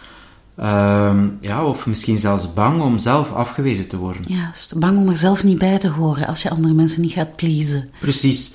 Ehm, 0.57 1.29
ja, 1.41 1.65
of 1.65 1.87
misschien 1.87 2.19
zelfs 2.19 2.53
bang 2.53 2.83
om 2.83 2.99
zelf 2.99 3.33
afgewezen 3.33 3.89
te 3.89 3.97
worden. 3.97 4.23
Juist. 4.27 4.79
Bang 4.79 4.99
om 4.99 5.09
er 5.09 5.17
zelf 5.17 5.45
niet 5.45 5.59
bij 5.59 5.79
te 5.79 5.89
horen 5.89 6.27
als 6.27 6.43
je 6.43 6.51
andere 6.51 6.75
mensen 6.75 7.01
niet 7.01 7.13
gaat 7.13 7.37
pleasen. 7.37 7.91
Precies. 8.01 8.55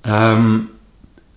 Ehm, 0.00 0.58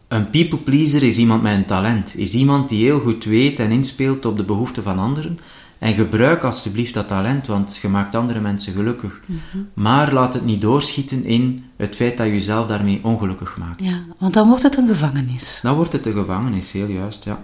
een 0.07 0.29
people 0.29 0.57
pleaser 0.57 1.03
is 1.03 1.17
iemand 1.17 1.41
met 1.41 1.53
een 1.53 1.65
talent. 1.65 2.17
Is 2.17 2.33
iemand 2.33 2.69
die 2.69 2.83
heel 2.83 3.00
goed 3.00 3.24
weet 3.24 3.60
en 3.60 3.72
inspeelt 3.72 4.25
op 4.25 4.38
de 4.38 4.43
behoeften 4.43 4.83
van 4.83 5.00
anderen. 5.00 5.39
En 5.77 5.93
gebruik 5.93 6.43
alsjeblieft 6.43 6.93
dat 6.93 7.07
talent, 7.07 7.48
want 7.48 7.79
je 7.81 7.88
maakt 7.88 8.15
andere 8.15 8.39
mensen 8.39 8.74
gelukkig. 8.74 9.22
Maar 9.74 10.13
laat 10.13 10.33
het 10.33 10.45
niet 10.45 10.62
doorschieten 10.62 11.24
in 11.24 11.65
het 11.75 11.95
feit 11.95 12.17
dat 12.17 12.25
je 12.25 12.33
jezelf 12.33 12.67
daarmee 12.67 13.00
ongelukkig 13.03 13.57
maakt. 13.57 13.83
Ja, 13.83 14.01
want 14.17 14.33
dan 14.33 14.48
wordt 14.48 14.63
het 14.63 14.77
een 14.77 14.88
gevangenis. 14.88 15.60
Dan 15.62 15.75
wordt 15.75 15.91
het 15.91 16.05
een 16.05 16.13
gevangenis, 16.13 16.72
heel 16.72 16.88
juist, 16.88 17.24
ja. 17.24 17.43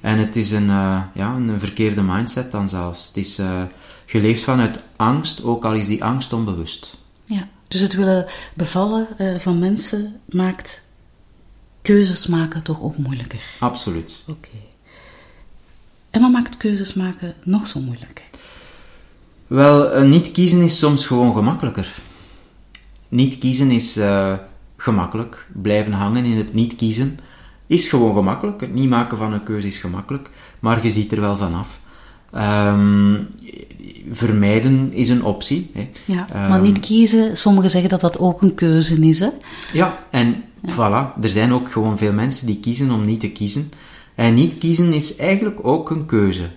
En 0.00 0.18
het 0.18 0.36
is 0.36 0.50
een, 0.50 0.70
eh, 0.70 1.02
ja, 1.14 1.34
een 1.34 1.60
verkeerde 1.60 2.02
mindset 2.02 2.50
dan 2.50 2.68
zelfs. 2.68 3.06
Het 3.06 3.16
is 3.16 3.38
uh, 3.38 3.62
geleefd 4.06 4.42
vanuit 4.42 4.82
angst, 4.96 5.44
ook 5.44 5.64
al 5.64 5.74
is 5.74 5.86
die 5.86 6.04
angst 6.04 6.32
onbewust. 6.32 6.96
Ja, 7.24 7.48
dus 7.68 7.80
het 7.80 7.94
willen 7.94 8.26
bevallen 8.54 9.06
uh, 9.18 9.38
van 9.38 9.58
mensen 9.58 10.20
maakt 10.28 10.82
keuzes 11.82 12.26
maken 12.26 12.62
toch 12.62 12.82
ook 12.82 12.96
moeilijker. 12.96 13.40
Absoluut. 13.58 14.22
Oké. 14.26 14.38
Okay. 14.38 14.60
En 16.10 16.20
wat 16.20 16.32
maakt 16.32 16.56
keuzes 16.56 16.94
maken 16.94 17.34
nog 17.42 17.66
zo 17.66 17.80
moeilijk? 17.80 18.22
Wel, 19.46 20.02
niet 20.02 20.32
kiezen 20.32 20.62
is 20.62 20.78
soms 20.78 21.06
gewoon 21.06 21.34
gemakkelijker. 21.34 21.94
Niet 23.08 23.38
kiezen 23.38 23.70
is 23.70 23.98
gemakkelijk. 24.76 25.46
Blijven 25.52 25.92
hangen 25.92 26.24
in 26.24 26.36
het 26.36 26.54
niet 26.54 26.76
kiezen 26.76 27.18
is 27.74 27.88
gewoon 27.88 28.14
gemakkelijk. 28.14 28.60
Het 28.60 28.74
niet 28.74 28.88
maken 28.88 29.18
van 29.18 29.32
een 29.32 29.42
keuze 29.42 29.66
is 29.66 29.76
gemakkelijk, 29.76 30.30
maar 30.60 30.84
je 30.84 30.90
ziet 30.90 31.12
er 31.12 31.20
wel 31.20 31.36
vanaf. 31.36 31.80
Um, 32.36 33.28
vermijden 34.12 34.92
is 34.92 35.08
een 35.08 35.24
optie. 35.24 35.70
Hè. 35.74 35.90
Ja, 36.04 36.26
maar 36.32 36.58
um, 36.58 36.62
niet 36.62 36.80
kiezen, 36.80 37.36
sommigen 37.36 37.70
zeggen 37.70 37.90
dat 37.90 38.00
dat 38.00 38.18
ook 38.18 38.42
een 38.42 38.54
keuze 38.54 39.06
is. 39.06 39.20
Hè? 39.20 39.28
Ja, 39.72 39.98
en 40.10 40.44
ja. 40.62 40.72
voilà, 40.72 41.22
er 41.22 41.28
zijn 41.28 41.52
ook 41.52 41.72
gewoon 41.72 41.98
veel 41.98 42.12
mensen 42.12 42.46
die 42.46 42.60
kiezen 42.60 42.90
om 42.90 43.04
niet 43.04 43.20
te 43.20 43.30
kiezen. 43.30 43.70
En 44.14 44.34
niet 44.34 44.58
kiezen 44.58 44.92
is 44.92 45.16
eigenlijk 45.16 45.66
ook 45.66 45.90
een 45.90 46.06
keuze. 46.06 46.48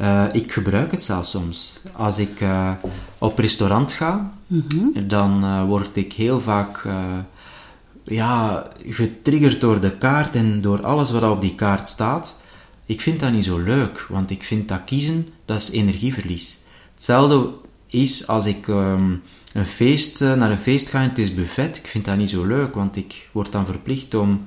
Uh, 0.00 0.24
ik 0.32 0.52
gebruik 0.52 0.90
het 0.90 1.02
zelfs 1.02 1.30
soms. 1.30 1.80
Als 1.92 2.18
ik 2.18 2.40
uh, 2.40 2.70
op 3.18 3.38
restaurant 3.38 3.92
ga, 3.92 4.32
mm 4.46 4.64
-hmm. 4.68 5.08
dan 5.08 5.44
uh, 5.44 5.64
word 5.64 5.96
ik 5.96 6.12
heel 6.12 6.40
vaak 6.40 6.84
ja, 8.06 8.66
getriggerd 8.88 9.60
door 9.60 9.80
de 9.80 9.96
kaart 9.96 10.34
en 10.34 10.60
door 10.60 10.84
alles 10.84 11.10
wat 11.10 11.30
op 11.30 11.40
die 11.40 11.54
kaart 11.54 11.88
staat. 11.88 12.36
Ik 12.86 13.00
vind 13.00 13.20
dat 13.20 13.32
niet 13.32 13.44
zo 13.44 13.58
leuk, 13.58 14.06
want 14.08 14.30
ik 14.30 14.44
vind 14.44 14.68
dat 14.68 14.84
kiezen, 14.84 15.28
dat 15.44 15.60
is 15.60 15.70
energieverlies. 15.70 16.58
Hetzelfde 16.94 17.48
is 17.88 18.26
als 18.26 18.46
ik 18.46 18.66
um, 18.66 19.22
een 19.52 19.66
feest, 19.66 20.20
uh, 20.20 20.34
naar 20.34 20.50
een 20.50 20.58
feest 20.58 20.88
ga 20.88 21.02
en 21.02 21.08
het 21.08 21.18
is 21.18 21.34
buffet. 21.34 21.76
Ik 21.76 21.86
vind 21.86 22.04
dat 22.04 22.16
niet 22.16 22.30
zo 22.30 22.44
leuk, 22.44 22.74
want 22.74 22.96
ik 22.96 23.28
word 23.32 23.52
dan 23.52 23.66
verplicht 23.66 24.14
om 24.14 24.46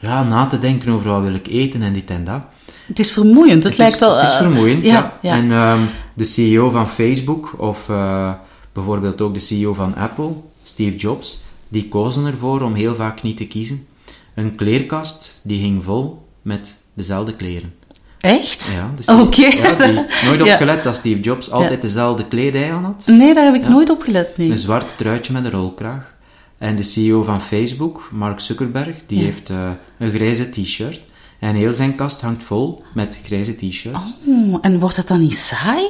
ja, 0.00 0.22
na 0.22 0.46
te 0.46 0.58
denken 0.58 0.92
over 0.92 1.10
wat 1.10 1.22
wil 1.22 1.34
ik 1.34 1.46
eten 1.46 1.82
en 1.82 1.92
dit 1.92 2.10
en 2.10 2.24
dat. 2.24 2.42
Het 2.86 2.98
is 2.98 3.12
vermoeiend, 3.12 3.62
het, 3.62 3.72
het 3.72 3.78
lijkt 3.78 3.94
is, 3.94 4.00
wel... 4.00 4.16
Het 4.16 4.28
is 4.28 4.36
vermoeiend, 4.36 4.82
uh, 4.82 4.88
ja. 4.88 5.18
ja. 5.22 5.36
En 5.36 5.50
um, 5.50 5.88
de 6.14 6.24
CEO 6.24 6.70
van 6.70 6.88
Facebook, 6.88 7.54
of 7.56 7.88
uh, 7.88 8.32
bijvoorbeeld 8.72 9.20
ook 9.20 9.34
de 9.34 9.40
CEO 9.40 9.74
van 9.74 9.94
Apple, 9.94 10.32
Steve 10.62 10.96
Jobs, 10.96 11.44
die 11.68 11.88
kozen 11.88 12.26
ervoor 12.26 12.60
om 12.62 12.74
heel 12.74 12.94
vaak 12.94 13.22
niet 13.22 13.36
te 13.36 13.46
kiezen. 13.46 13.86
Een 14.34 14.54
kleerkast 14.54 15.40
die 15.42 15.60
ging 15.60 15.84
vol 15.84 16.22
met 16.42 16.76
dezelfde 16.94 17.34
kleren. 17.34 17.74
Echt? 18.20 18.72
Ja, 18.74 18.90
dus 18.96 19.06
Oké. 19.06 19.20
Okay. 19.20 19.56
Ja, 19.56 20.04
nooit 20.24 20.42
opgelet 20.52 20.84
dat 20.84 20.94
Steve 20.94 21.20
Jobs 21.20 21.50
altijd 21.50 21.80
dezelfde 21.82 22.28
kledij 22.28 22.72
aan 22.72 22.84
had. 22.84 23.02
Nee, 23.06 23.34
daar 23.34 23.44
heb 23.44 23.54
ik 23.54 23.68
nooit 23.68 23.90
opgelet. 23.90 24.36
Nee. 24.36 24.50
Een 24.50 24.58
zwart 24.58 24.92
truitje 24.96 25.32
met 25.32 25.44
een 25.44 25.50
rolkraag. 25.50 26.14
En 26.58 26.76
de 26.76 26.82
CEO 26.82 27.22
van 27.22 27.40
Facebook, 27.40 28.08
Mark 28.12 28.40
Zuckerberg, 28.40 28.96
die 29.06 29.22
heeft 29.22 29.50
uh, 29.50 29.70
een 29.98 30.12
grijze 30.12 30.50
t-shirt. 30.50 31.00
En 31.38 31.54
heel 31.54 31.74
zijn 31.74 31.94
kast 31.94 32.20
hangt 32.20 32.42
vol 32.42 32.82
met 32.94 33.18
grijze 33.24 33.56
t-shirts. 33.56 34.16
Oh, 34.26 34.58
en 34.60 34.78
wordt 34.78 34.96
het 34.96 35.08
dan 35.08 35.20
niet 35.20 35.36
saai? 35.36 35.86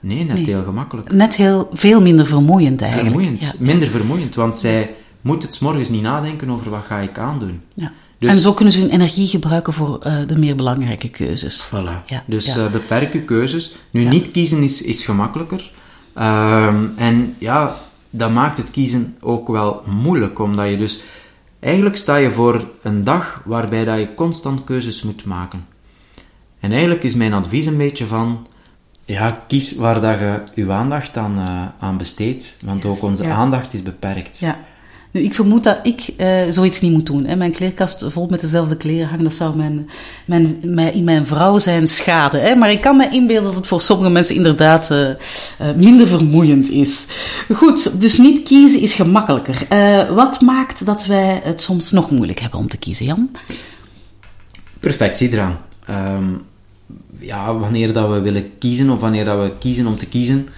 Nee, 0.00 0.24
net 0.24 0.36
nee. 0.36 0.44
heel 0.44 0.62
gemakkelijk. 0.62 1.12
Net 1.12 1.36
heel, 1.36 1.70
veel 1.72 2.00
minder 2.00 2.26
vermoeiend 2.26 2.82
eigenlijk. 2.82 3.14
Vermoeiend, 3.14 3.42
ja. 3.42 3.52
minder 3.58 3.88
vermoeiend, 3.88 4.34
want 4.34 4.56
zij 4.56 4.94
moet 5.26 5.42
het 5.42 5.54
's 5.54 5.58
morgens 5.58 5.88
niet 5.88 6.02
nadenken 6.02 6.50
over 6.50 6.70
wat 6.70 6.84
ga 6.86 6.98
ik 6.98 7.18
aandoen. 7.18 7.62
Ja. 7.74 7.92
Dus, 8.18 8.30
en 8.30 8.40
zo 8.40 8.52
kunnen 8.52 8.74
ze 8.74 8.80
hun 8.80 8.90
energie 8.90 9.28
gebruiken 9.28 9.72
voor 9.72 10.00
uh, 10.06 10.16
de 10.26 10.38
meer 10.38 10.56
belangrijke 10.56 11.08
keuzes. 11.08 11.70
Voilà. 11.74 12.04
Ja, 12.06 12.22
dus 12.26 12.46
ja. 12.46 12.56
Uh, 12.56 12.70
beperk 12.70 13.12
je 13.12 13.20
keuzes. 13.20 13.76
Nu, 13.90 14.02
ja. 14.02 14.08
niet 14.08 14.30
kiezen 14.30 14.62
is, 14.62 14.82
is 14.82 15.04
gemakkelijker. 15.04 15.70
Um, 16.18 16.92
en 16.96 17.34
ja, 17.38 17.76
dat 18.10 18.30
maakt 18.30 18.58
het 18.58 18.70
kiezen 18.70 19.16
ook 19.20 19.48
wel 19.48 19.82
moeilijk, 19.86 20.38
omdat 20.38 20.68
je 20.68 20.78
dus... 20.78 21.02
Eigenlijk 21.60 21.96
sta 21.96 22.16
je 22.16 22.30
voor 22.30 22.70
een 22.82 23.04
dag 23.04 23.42
waarbij 23.44 23.84
dat 23.84 23.98
je 23.98 24.14
constant 24.14 24.64
keuzes 24.64 25.02
moet 25.02 25.24
maken. 25.24 25.66
En 26.60 26.70
eigenlijk 26.70 27.02
is 27.02 27.14
mijn 27.14 27.32
advies 27.32 27.66
een 27.66 27.76
beetje 27.76 28.06
van... 28.06 28.46
Ja, 29.04 29.44
kies 29.48 29.76
waar 29.76 30.00
dat 30.00 30.18
je 30.18 30.42
je 30.54 30.72
aandacht 30.72 31.16
aan, 31.16 31.38
uh, 31.38 31.62
aan 31.78 31.96
besteedt, 31.96 32.58
want 32.64 32.82
yes, 32.82 32.90
ook 32.90 33.02
onze 33.02 33.28
aandacht 33.28 33.74
is 33.74 33.82
beperkt. 33.82 34.38
Ja. 34.38 34.58
Nu, 35.10 35.22
ik 35.22 35.34
vermoed 35.34 35.64
dat 35.64 35.78
ik 35.82 36.08
uh, 36.16 36.42
zoiets 36.50 36.80
niet 36.80 36.92
moet 36.92 37.06
doen. 37.06 37.24
Hè. 37.24 37.36
Mijn 37.36 37.52
kleerkast 37.52 38.04
vol 38.08 38.26
met 38.30 38.40
dezelfde 38.40 38.76
kleren 38.76 39.08
hangen, 39.08 39.24
dat 39.24 39.34
zou 39.34 39.56
mijn, 39.56 39.88
mijn, 40.24 40.62
in 40.92 41.04
mijn 41.04 41.26
vrouw 41.26 41.58
zijn 41.58 41.88
schade. 41.88 42.38
Hè. 42.38 42.54
Maar 42.54 42.70
ik 42.70 42.80
kan 42.80 42.96
me 42.96 43.08
inbeelden 43.10 43.44
dat 43.44 43.54
het 43.54 43.66
voor 43.66 43.80
sommige 43.80 44.10
mensen 44.10 44.34
inderdaad 44.34 44.90
uh, 44.90 45.08
uh, 45.08 45.14
minder 45.76 46.08
vermoeiend 46.08 46.70
is. 46.70 47.06
Goed, 47.52 48.00
dus 48.00 48.18
niet 48.18 48.42
kiezen 48.42 48.80
is 48.80 48.94
gemakkelijker. 48.94 49.66
wat 50.14 50.40
maakt 50.40 50.86
dat 50.86 51.06
wij 51.06 51.40
het 51.44 51.60
soms 51.60 51.92
nog 51.92 52.10
moeilijk 52.10 52.40
hebben 52.40 52.58
om 52.58 52.68
te 52.68 52.76
kiezen, 52.76 53.06
Jan? 53.06 53.30
Perfectiedrang. 54.80 55.54
Um, 55.90 56.42
ja, 57.18 57.54
wanneer 57.54 57.92
dat 57.92 58.10
we 58.10 58.20
willen 58.20 58.58
kiezen 58.58 58.90
of 58.90 59.00
wanneer 59.00 59.24
dat 59.24 59.38
we 59.38 59.52
kiezen 59.58 59.86
om 59.86 59.98
te 59.98 60.06
kiezen, 60.06 60.48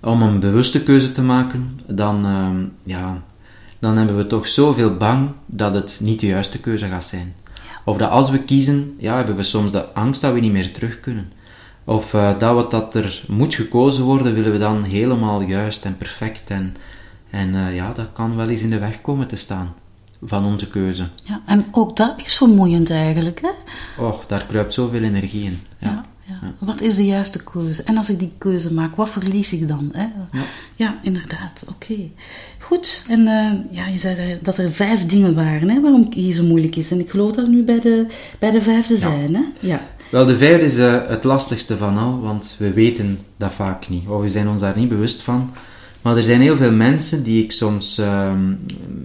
om 0.00 0.22
een 0.22 0.40
bewuste 0.40 0.82
keuze 0.82 1.12
te 1.12 1.22
maken, 1.22 1.80
dan, 1.86 2.26
uh, 2.26 2.48
ja, 2.82 3.22
dan 3.84 3.96
hebben 3.96 4.16
we 4.16 4.26
toch 4.26 4.46
zoveel 4.46 4.96
bang 4.96 5.30
dat 5.46 5.74
het 5.74 5.98
niet 6.02 6.20
de 6.20 6.26
juiste 6.26 6.58
keuze 6.58 6.88
gaat 6.88 7.04
zijn. 7.04 7.34
Of 7.84 7.96
dat 7.96 8.10
als 8.10 8.30
we 8.30 8.38
kiezen, 8.38 8.94
ja, 8.98 9.16
hebben 9.16 9.36
we 9.36 9.42
soms 9.42 9.72
de 9.72 9.92
angst 9.92 10.20
dat 10.20 10.32
we 10.32 10.40
niet 10.40 10.52
meer 10.52 10.72
terug 10.72 11.00
kunnen. 11.00 11.32
Of 11.84 12.14
uh, 12.14 12.38
dat 12.38 12.54
wat 12.54 12.70
dat 12.70 12.94
er 12.94 13.24
moet 13.28 13.54
gekozen 13.54 14.04
worden, 14.04 14.34
willen 14.34 14.52
we 14.52 14.58
dan 14.58 14.82
helemaal 14.82 15.40
juist 15.40 15.84
en 15.84 15.96
perfect. 15.96 16.50
En, 16.50 16.76
en 17.30 17.54
uh, 17.54 17.74
ja, 17.74 17.92
dat 17.92 18.08
kan 18.12 18.36
wel 18.36 18.48
eens 18.48 18.60
in 18.60 18.70
de 18.70 18.78
weg 18.78 19.00
komen 19.00 19.26
te 19.26 19.36
staan 19.36 19.74
van 20.22 20.44
onze 20.44 20.68
keuze. 20.68 21.08
Ja, 21.24 21.42
en 21.46 21.66
ook 21.70 21.96
dat 21.96 22.14
is 22.16 22.36
vermoeiend 22.36 22.90
eigenlijk, 22.90 23.40
hè? 23.40 23.50
Och, 24.04 24.26
daar 24.26 24.44
kruipt 24.48 24.74
zoveel 24.74 25.02
energie 25.02 25.44
in. 25.44 25.60
Ja. 25.78 25.88
ja. 25.88 26.03
Wat 26.64 26.80
is 26.80 26.96
de 26.96 27.04
juiste 27.04 27.44
keuze? 27.44 27.82
En 27.82 27.96
als 27.96 28.10
ik 28.10 28.18
die 28.18 28.32
keuze 28.38 28.74
maak, 28.74 28.96
wat 28.96 29.08
verlies 29.08 29.52
ik 29.52 29.68
dan? 29.68 29.90
Hè? 29.92 30.02
Ja. 30.02 30.42
ja 30.76 30.98
inderdaad. 31.02 31.62
Oké. 31.68 31.92
Okay. 31.92 32.12
Goed. 32.58 33.04
En 33.08 33.20
uh, 33.20 33.52
ja, 33.76 33.86
je 33.86 33.98
zei 33.98 34.38
dat 34.42 34.58
er 34.58 34.72
vijf 34.72 35.06
dingen 35.06 35.34
waren 35.34 35.70
hè, 35.70 35.80
waarom 35.80 36.08
kiezen 36.08 36.46
moeilijk 36.46 36.76
is. 36.76 36.90
En 36.90 37.00
ik 37.00 37.10
geloof 37.10 37.32
dat 37.32 37.44
we 37.44 37.50
nu 37.50 37.62
bij 37.62 37.80
de, 37.80 38.06
bij 38.38 38.50
de 38.50 38.60
vijfde 38.60 38.96
zijn. 38.96 39.34
Hè? 39.34 39.42
Ja. 39.60 39.80
Wel, 40.10 40.26
de 40.26 40.38
vijfde 40.38 40.66
is 40.66 40.76
eh, 40.76 41.08
het 41.08 41.24
lastigste 41.24 41.76
van 41.76 41.98
al, 41.98 42.20
want 42.20 42.54
we 42.58 42.72
weten 42.72 43.18
dat 43.36 43.52
vaak 43.52 43.88
niet, 43.88 44.08
of 44.08 44.22
we 44.22 44.30
zijn 44.30 44.48
ons 44.48 44.60
daar 44.60 44.76
niet 44.76 44.88
bewust 44.88 45.22
van. 45.22 45.52
Maar 46.02 46.16
er 46.16 46.22
zijn 46.22 46.40
heel 46.40 46.56
veel 46.56 46.72
mensen 46.72 47.22
die 47.22 47.44
ik 47.44 47.52
soms 47.52 47.98
ehm, 47.98 48.54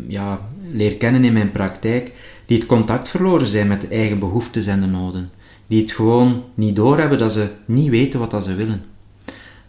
ja, 0.08 0.40
leer 0.72 0.96
kennen 0.96 1.26
in 1.26 1.34
mijn 1.34 1.52
praktijk, 1.52 2.12
die 2.46 2.58
het 2.58 2.68
contact 2.68 3.10
verloren 3.10 3.48
zijn 3.48 3.68
met 3.68 3.82
de 3.82 3.88
eigen 3.88 4.20
behoeftes 4.20 4.66
en 4.66 4.82
de 4.82 4.86
noden. 4.86 5.30
Die 5.70 5.82
het 5.82 5.92
gewoon 5.92 6.44
niet 6.54 6.76
doorhebben 6.76 7.18
dat 7.18 7.34
ze 7.34 7.48
niet 7.66 7.90
weten 7.90 8.20
wat 8.20 8.32
dat 8.32 8.44
ze 8.44 8.56
willen. 8.56 8.84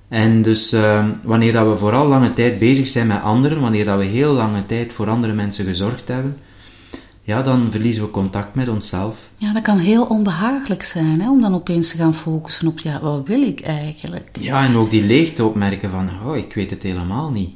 En 0.09 0.43
dus 0.43 0.73
ehm, 0.73 1.11
wanneer 1.23 1.53
dat 1.53 1.73
we 1.73 1.79
vooral 1.79 2.09
lange 2.09 2.33
tijd 2.33 2.59
bezig 2.59 2.89
zijn 2.89 3.07
met 3.07 3.23
anderen, 3.23 3.61
wanneer 3.61 3.85
dat 3.85 3.99
we 3.99 4.05
heel 4.05 4.33
lange 4.33 4.67
tijd 4.67 4.93
voor 4.93 5.09
andere 5.09 5.33
mensen 5.33 5.65
gezorgd 5.65 6.09
hebben, 6.09 6.37
ja, 7.23 7.43
dan 7.43 7.71
verliezen 7.71 8.03
we 8.03 8.11
contact 8.11 8.55
met 8.55 8.69
onszelf. 8.69 9.17
Ja, 9.37 9.53
dat 9.53 9.63
kan 9.63 9.79
heel 9.79 10.05
onbehagelijk 10.05 10.83
zijn, 10.83 11.21
hè, 11.21 11.31
om 11.31 11.41
dan 11.41 11.55
opeens 11.55 11.91
te 11.91 11.97
gaan 11.97 12.15
focussen 12.15 12.69
op, 12.69 12.79
ja, 12.79 13.01
wat 13.01 13.27
wil 13.27 13.43
ik 13.43 13.61
eigenlijk? 13.61 14.37
Ja, 14.41 14.65
en 14.65 14.77
ook 14.77 14.91
die 14.91 15.05
leegte 15.05 15.45
opmerken 15.45 15.91
van, 15.91 16.11
oh, 16.27 16.37
ik 16.37 16.55
weet 16.55 16.71
het 16.71 16.83
helemaal 16.83 17.31
niet. 17.31 17.51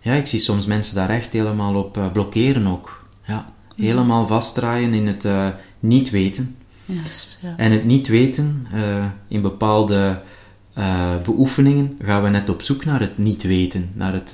Ja, 0.00 0.12
ik 0.12 0.26
zie 0.26 0.38
soms 0.38 0.66
mensen 0.66 0.94
daar 0.94 1.10
echt 1.10 1.32
helemaal 1.32 1.74
op 1.74 1.96
uh, 1.96 2.12
blokkeren 2.12 2.66
ook. 2.66 3.06
Ja, 3.24 3.52
helemaal 3.76 4.26
vastdraaien 4.26 4.94
in 4.94 5.06
het 5.06 5.24
uh, 5.24 5.46
niet 5.80 6.10
weten. 6.10 6.56
Juist, 6.94 7.38
ja. 7.42 7.54
En 7.56 7.72
het 7.72 7.84
niet 7.84 8.08
weten, 8.08 8.66
uh, 8.74 9.04
in 9.28 9.42
bepaalde 9.42 10.20
beoefeningen 11.24 11.96
gaan 12.02 12.22
we 12.22 12.28
net 12.28 12.48
op 12.50 12.62
zoek 12.62 12.84
naar 12.84 13.00
het 13.00 13.18
niet 13.18 13.42
weten, 13.42 13.90
naar 13.94 14.12
het 14.12 14.32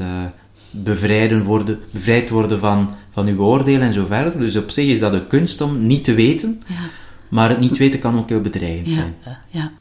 bevrijden 0.70 1.44
worden, 1.44 1.78
bevrijd 1.90 2.28
worden 2.30 2.58
van, 2.58 2.90
van 3.12 3.26
uw 3.26 3.38
oordeel 3.40 3.80
en 3.80 3.92
zo 3.92 4.06
verder. 4.06 4.38
Dus 4.38 4.56
op 4.56 4.70
zich 4.70 4.86
is 4.86 4.98
dat 4.98 5.12
een 5.12 5.26
kunst 5.26 5.60
om 5.60 5.86
niet 5.86 6.04
te 6.04 6.14
weten, 6.14 6.62
Ja. 6.66 6.74
maar 7.28 7.48
het 7.48 7.58
niet 7.60 7.76
weten 7.78 7.98
kan 7.98 8.18
ook 8.18 8.28
heel 8.28 8.40
bedreigend 8.40 8.88
Ja, 8.88 8.94
zijn. 8.94 9.14
eh, 9.24 9.32
ja. 9.50 9.72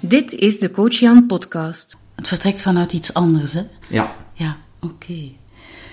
Dit 0.00 0.32
is 0.34 0.58
de 0.58 0.70
Coach 0.70 0.94
Jan 0.94 1.26
podcast. 1.26 1.96
Het 2.18 2.28
vertrekt 2.28 2.62
vanuit 2.62 2.92
iets 2.92 3.14
anders, 3.14 3.52
hè? 3.52 3.62
Ja, 3.88 4.14
Ja, 4.32 4.56
oké. 4.80 5.30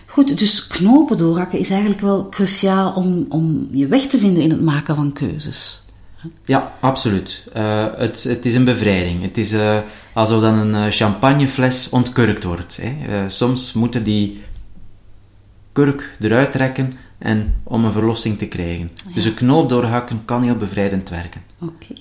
Goed, 0.06 0.38
dus 0.38 0.68
knopen 0.68 1.18
doorhakken 1.18 1.60
is 1.60 1.70
eigenlijk 1.70 2.02
wel 2.02 2.30
cruciaal 2.30 2.94
om, 2.94 3.26
om 3.30 3.68
je 3.72 3.88
weg 3.88 4.08
te 4.08 4.18
vinden 4.18 4.44
in 4.44 4.50
het 4.50 4.62
maken 4.62 4.96
van 4.96 5.14
keuzes. 5.14 5.84
ja 6.46 6.74
absoluut. 6.80 7.44
Eh, 7.54 7.86
het, 7.96 8.24
het 8.24 8.46
is 8.46 8.56
een 8.56 8.64
bevrijding. 8.64 9.22
Het 9.22 9.38
is 9.38 9.52
eh, 9.52 9.80
alsof 10.14 10.42
dan 10.42 10.54
een 10.54 10.86
eh, 10.86 10.92
champagnefles 10.92 11.90
ontkurkt 11.90 12.44
wordt. 12.44 12.80
Hè. 12.82 13.30
Soms 13.30 13.74
moeten 13.74 14.04
die 14.04 14.44
kurk 15.72 16.18
eruit 16.20 16.52
trekken 16.52 16.94
en 17.18 17.56
om 17.64 17.86
een 17.86 17.92
verlossing 17.92 18.38
te 18.38 18.48
krijgen. 18.48 18.92
Dus 19.14 19.26
een 19.26 19.34
knoop 19.34 19.70
doorhakken 19.70 20.26
kan 20.26 20.44
heel 20.44 20.58
bevrijdend 20.58 21.10
werken. 21.10 21.42
Oké. 21.62 21.94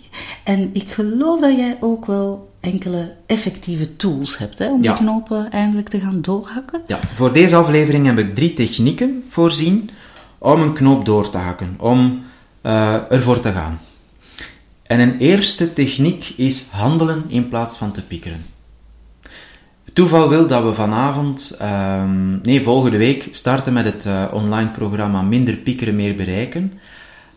En 0.44 0.70
ik 0.72 0.90
geloof 0.90 1.40
dat 1.40 1.56
jij 1.56 1.76
ook 1.80 2.06
wel 2.06 2.53
enkele 2.64 3.12
effectieve 3.26 3.96
tools 3.96 4.38
hebt 4.38 4.58
hè, 4.58 4.70
om 4.70 4.82
Ja. 4.82 4.94
die 4.94 5.04
knopen 5.04 5.50
eindelijk 5.50 5.88
te 5.88 6.00
gaan 6.00 6.20
doorhakken. 6.20 6.80
Ja, 6.86 6.98
voor 7.14 7.32
deze 7.32 7.56
aflevering 7.56 8.06
heb 8.06 8.18
ik 8.18 8.34
drie 8.34 8.54
technieken 8.54 9.24
voorzien 9.30 9.90
om 10.38 10.60
een 10.62 10.72
knoop 10.72 11.04
door 11.04 11.30
te 11.30 11.38
hakken, 11.38 11.74
om 11.78 12.22
eh, 12.60 13.12
ervoor 13.12 13.40
te 13.40 13.52
gaan. 13.52 13.80
En 14.82 15.00
een 15.00 15.18
eerste 15.18 15.72
techniek 15.72 16.32
is 16.36 16.68
handelen 16.70 17.24
in 17.28 17.48
plaats 17.48 17.76
van 17.76 17.92
te 17.92 18.02
piekeren. 18.02 18.44
Toeval 19.92 20.28
wil 20.28 20.46
dat 20.46 20.62
we 20.64 20.74
vanavond, 20.74 21.56
ehm, 21.58 22.40
nee, 22.42 22.62
volgende 22.62 22.96
week 22.96 23.28
starten 23.30 23.72
met 23.72 23.84
het 23.84 24.04
eh, 24.06 24.24
online 24.32 24.70
programma 24.70 25.22
Minder 25.22 25.54
Piekeren, 25.56 25.96
Meer 25.96 26.16
Bereiken. 26.16 26.72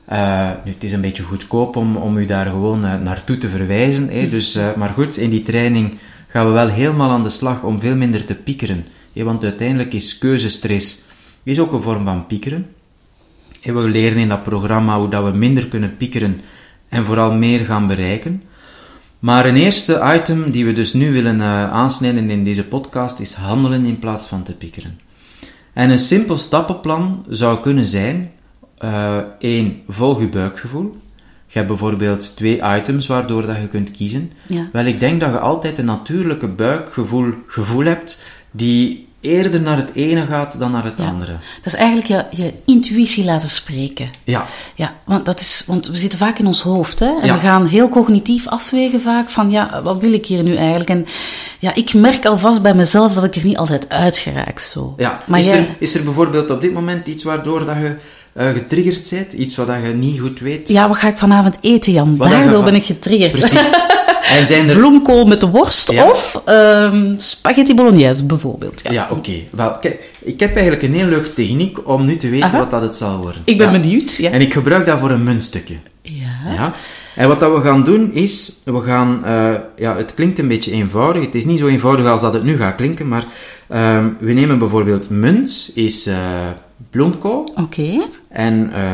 Eh, 0.08 0.50
nu, 0.64 0.72
het 0.72 0.84
is 0.84 0.92
een 0.92 1.02
beetje 1.02 1.24
goedkoop 1.24 1.76
om, 1.76 1.98
om 1.98 2.18
u 2.18 2.26
daar 2.26 2.46
gewoon 2.46 2.86
eh, 2.86 3.00
naartoe 3.00 3.38
te 3.38 3.50
verwijzen. 3.50 4.10
Hè. 4.10 4.30
Dus, 4.30 4.56
eh, 4.56 4.74
maar 4.76 4.90
goed, 4.90 5.18
in 5.18 5.30
die 5.30 5.44
training 5.44 5.98
gaan 6.28 6.46
we 6.46 6.52
wel 6.52 6.68
helemaal 6.68 7.10
aan 7.10 7.24
de 7.24 7.30
slag 7.30 7.64
om 7.64 7.80
veel 7.80 7.96
minder 7.96 8.26
te 8.26 8.36
piekeren. 8.36 8.86
Hè, 9.14 9.24
want 9.24 9.44
uiteindelijk 9.44 9.94
is 9.94 10.18
keuzestress 10.18 11.02
is 11.44 11.60
ook 11.60 11.72
een 11.72 11.82
vorm 11.82 12.06
van 12.06 12.28
piekeren. 12.28 12.68
En 13.62 13.76
we 13.76 13.90
leren 13.90 14.18
in 14.18 14.30
dat 14.30 14.44
programma 14.44 15.00
hoe 15.00 15.10
dat 15.10 15.24
we 15.24 15.38
minder 15.38 15.68
kunnen 15.68 15.98
piekeren 15.98 16.42
en 16.90 17.06
vooral 17.06 17.34
meer 17.34 17.60
gaan 17.60 17.88
bereiken. 17.88 18.44
Maar 19.20 19.46
een 19.46 19.56
eerste 19.56 20.14
item 20.16 20.52
die 20.52 20.66
we 20.66 20.74
dus 20.74 20.94
nu 20.94 21.12
willen 21.12 21.42
aansnijden 21.72 22.30
in 22.30 22.44
deze 22.44 22.64
podcast 22.64 23.20
is 23.20 23.34
handelen 23.34 23.86
in 23.86 24.00
plaats 24.00 24.28
van 24.28 24.44
te 24.44 24.54
piekeren. 24.54 25.00
En 25.74 25.90
een 25.90 26.00
simpel 26.00 26.38
stappenplan 26.38 27.26
zou 27.30 27.60
kunnen 27.60 27.86
zijn: 27.86 28.32
1. 29.40 29.82
volg 29.90 30.20
je 30.20 30.28
buikgevoel. 30.30 30.96
Je 31.48 31.54
hebt 31.58 31.68
bijvoorbeeld 31.68 32.36
twee 32.36 32.62
items 32.78 33.08
waardoor 33.08 33.46
dat 33.46 33.56
je 33.58 33.68
kunt 33.68 33.92
kiezen. 33.92 34.32
Ja. 34.48 34.70
Wel, 34.72 34.86
ik 34.86 35.00
denk 35.00 35.20
dat 35.20 35.30
je 35.32 35.40
altijd 35.40 35.78
een 35.78 35.86
natuurlijke 35.86 36.48
buikgevoel 36.48 37.34
gevoel 37.48 37.86
hebt 37.86 38.24
die 38.52 39.08
eerder 39.22 39.62
naar 39.62 39.78
het 39.78 39.90
ene 39.94 40.26
gaat 40.26 40.60
dan 40.60 40.72
naar 40.72 40.84
het 40.84 40.94
Ja. 40.98 41.06
andere. 41.08 41.32
Dat 41.32 41.74
is 41.74 41.74
eigenlijk 41.74 42.08
je, 42.08 42.44
je 42.44 42.54
intuïtie 42.66 43.26
laten 43.26 43.50
spreken. 43.50 44.10
Ja, 44.24 44.46
Ja, 44.76 44.94
want, 45.06 45.26
dat 45.26 45.40
is, 45.40 45.64
want 45.68 45.88
we 45.88 45.96
zitten 45.96 46.20
vaak 46.20 46.40
in 46.40 46.46
ons 46.48 46.62
hoofd, 46.62 47.00
hè? 47.00 47.20
En 47.22 47.26
Ja. 47.26 47.34
we 47.34 47.40
gaan 47.40 47.66
heel 47.66 47.90
cognitief 47.90 48.48
afwegen 48.48 49.02
vaak 49.02 49.30
van, 49.30 49.52
ja, 49.52 49.82
wat 49.84 50.00
wil 50.00 50.14
ik 50.14 50.26
hier 50.26 50.44
nu 50.44 50.56
eigenlijk? 50.56 50.90
En 50.90 51.06
ja, 51.60 51.76
ik 51.76 51.94
merk 51.94 52.26
alvast 52.26 52.62
bij 52.62 52.74
mezelf 52.74 53.14
dat 53.14 53.24
ik 53.24 53.36
er 53.36 53.46
niet 53.46 53.58
altijd 53.58 53.90
uit 53.90 54.18
geraak, 54.18 54.60
zo. 54.60 54.94
ja. 54.98 55.24
Maar 55.28 55.40
is, 55.40 55.48
jij... 55.48 55.58
er, 55.58 55.66
is 55.80 55.96
er 55.96 56.04
bijvoorbeeld 56.04 56.50
op 56.52 56.62
dit 56.62 56.74
moment 56.74 57.08
iets 57.08 57.24
waardoor 57.24 57.66
dat 57.66 57.76
je 57.76 57.96
eh, 58.38 58.48
getriggerd 58.48 59.10
bent? 59.10 59.34
Iets 59.34 59.56
wat 59.56 59.68
dat 59.68 59.76
je 59.82 59.88
niet 59.88 60.20
goed 60.20 60.40
weet? 60.40 60.70
Ja, 60.70 60.88
wat 60.88 60.98
ga 60.98 61.08
ik 61.08 61.18
vanavond 61.18 61.58
eten, 61.62 61.94
Jan? 61.94 62.18
Wat 62.18 62.30
Daardoor 62.30 62.64
ben 62.64 62.76
ik 62.76 62.84
getriggerd. 62.84 63.32
Precies. 63.32 63.70
En 64.38 64.46
zijn 64.46 64.70
er... 64.70 64.76
Bloemkool 64.76 65.26
met 65.26 65.40
de 65.40 65.48
worst 65.50 65.92
Ja. 65.92 66.10
of 66.10 66.42
ehm, 66.46 67.14
spaghetti 67.18 67.76
bolognese 67.76 68.26
bijvoorbeeld. 68.26 68.82
Ja. 68.84 68.92
Ja, 68.92 69.08
oké. 69.12 69.32
Wel, 69.52 69.78
kijk, 69.82 70.10
ik 70.20 70.40
heb 70.40 70.54
eigenlijk 70.54 70.84
een 70.84 70.94
heel 70.94 71.08
leuke 71.08 71.34
techniek 71.34 71.88
om 71.88 72.06
nu 72.06 72.18
te 72.18 72.30
weten 72.30 72.48
Aha. 72.48 72.58
wat 72.58 72.72
dat 72.72 72.82
het 72.82 72.96
zal 72.96 73.18
worden. 73.18 73.42
Ik 73.46 73.58
ben 73.58 73.72
Ja. 73.72 73.80
benieuwd. 73.80 74.18
En 74.32 74.42
ik 74.42 74.54
gebruik 74.54 74.86
daarvoor 74.86 75.12
een 75.12 75.24
muntstukje. 75.24 75.76
Ja. 76.02 76.54
Ja. 76.54 76.74
En 77.16 77.28
wat 77.28 77.40
dat 77.40 77.54
we 77.56 77.62
gaan 77.62 77.84
doen 77.84 78.14
is, 78.14 78.54
we 78.64 78.82
gaan, 78.82 79.26
eh, 79.26 79.54
ja, 79.78 79.98
het 79.98 80.14
klinkt 80.14 80.40
een 80.40 80.48
beetje 80.48 80.72
eenvoudig. 80.72 81.26
Het 81.26 81.36
is 81.36 81.46
niet 81.46 81.60
zo 81.60 81.68
eenvoudig 81.68 82.06
als 82.08 82.22
dat 82.22 82.34
het 82.34 82.44
nu 82.44 82.58
gaat 82.58 82.76
klinken, 82.76 83.08
maar 83.08 83.24
ehm, 83.68 84.06
we 84.20 84.34
nemen 84.34 84.60
bijvoorbeeld 84.60 85.10
munt 85.10 85.72
is 85.76 86.08
eh, 86.08 86.16
bloemkool 86.90 87.54
Oké, 87.56 88.02
en 88.38 88.74
eh, 88.74 88.92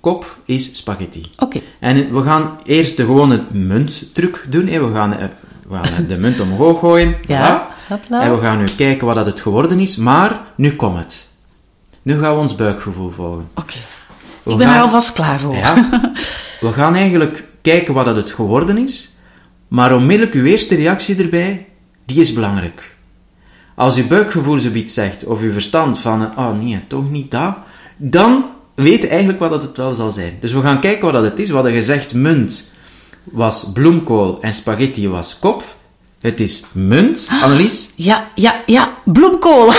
kop 0.00 0.40
is 0.44 0.76
spaghetti. 0.76 1.30
oké. 1.38 1.60
En 1.78 2.14
we 2.14 2.22
gaan 2.22 2.58
eerst 2.64 2.96
de 2.96 3.04
gewone 3.04 3.42
munttruc 3.50 4.46
doen. 4.48 4.66
hè. 4.66 4.86
We 4.88 4.94
gaan, 4.94 5.12
eh, 5.12 5.26
we 5.68 5.76
gaan 5.76 6.06
de 6.06 6.16
munt 6.18 6.40
omhoog 6.40 6.78
gooien. 6.80 7.14
Ja, 7.26 7.68
Voilà. 7.88 8.08
En 8.10 8.34
we 8.34 8.40
gaan 8.40 8.58
nu 8.58 8.64
kijken 8.76 9.06
wat 9.06 9.14
dat 9.16 9.26
het 9.26 9.40
geworden 9.40 9.78
is. 9.80 9.96
Maar 9.96 10.40
nu 10.56 10.76
komt 10.76 10.98
het. 10.98 11.26
Nu 12.02 12.18
gaan 12.18 12.34
we 12.34 12.40
ons 12.40 12.54
buikgevoel 12.54 13.10
volgen. 13.10 13.48
Oké. 13.54 13.74
Ik 14.44 14.56
ben 14.56 14.68
er 14.68 14.80
alvast 14.80 15.12
klaar 15.12 15.40
voor. 15.40 15.54
Ja. 15.56 15.74
We 16.60 16.72
gaan 16.72 16.94
eigenlijk 16.94 17.44
kijken 17.62 17.94
wat 17.94 18.04
dat 18.04 18.16
het 18.16 18.30
geworden 18.30 18.78
is. 18.78 19.10
Maar 19.68 19.94
onmiddellijk 19.94 20.36
uw 20.36 20.44
eerste 20.44 20.74
reactie 20.74 21.16
erbij, 21.22 21.66
die 22.04 22.20
is 22.20 22.32
belangrijk. 22.32 22.96
Als 23.74 23.96
uw 23.96 24.06
buikgevoel 24.06 24.58
zoiets 24.58 24.94
zegt, 24.94 25.24
of 25.24 25.40
uw 25.40 25.52
verstand 25.52 25.98
van, 25.98 26.22
eh, 26.22 26.38
oh 26.38 26.58
nee, 26.58 26.80
toch 26.88 27.10
niet 27.10 27.30
dat, 27.30 27.56
dan 27.96 28.44
weet 28.76 29.00
je 29.00 29.08
eigenlijk 29.08 29.38
wat 29.38 29.50
dat 29.50 29.62
het 29.62 29.76
wel 29.76 29.94
zal 29.94 30.12
zijn. 30.12 30.38
Dus 30.40 30.52
we 30.52 30.60
gaan 30.60 30.80
kijken 30.80 31.04
wat 31.04 31.12
dat 31.12 31.24
het 31.24 31.38
is. 31.38 31.48
We 31.48 31.54
hadden 31.54 31.72
gezegd, 31.72 32.14
munt 32.14 32.72
was 33.24 33.70
bloemkool 33.72 34.38
en 34.40 34.54
spaghetti 34.54 35.08
was 35.08 35.38
kop. 35.38 35.62
Het 36.20 36.40
is 36.40 36.64
munt, 36.72 37.28
Annelies. 37.42 37.90
Ja, 37.94 38.28
ja, 38.34 38.54
ja, 38.66 38.94
bloemkool. 39.04 39.72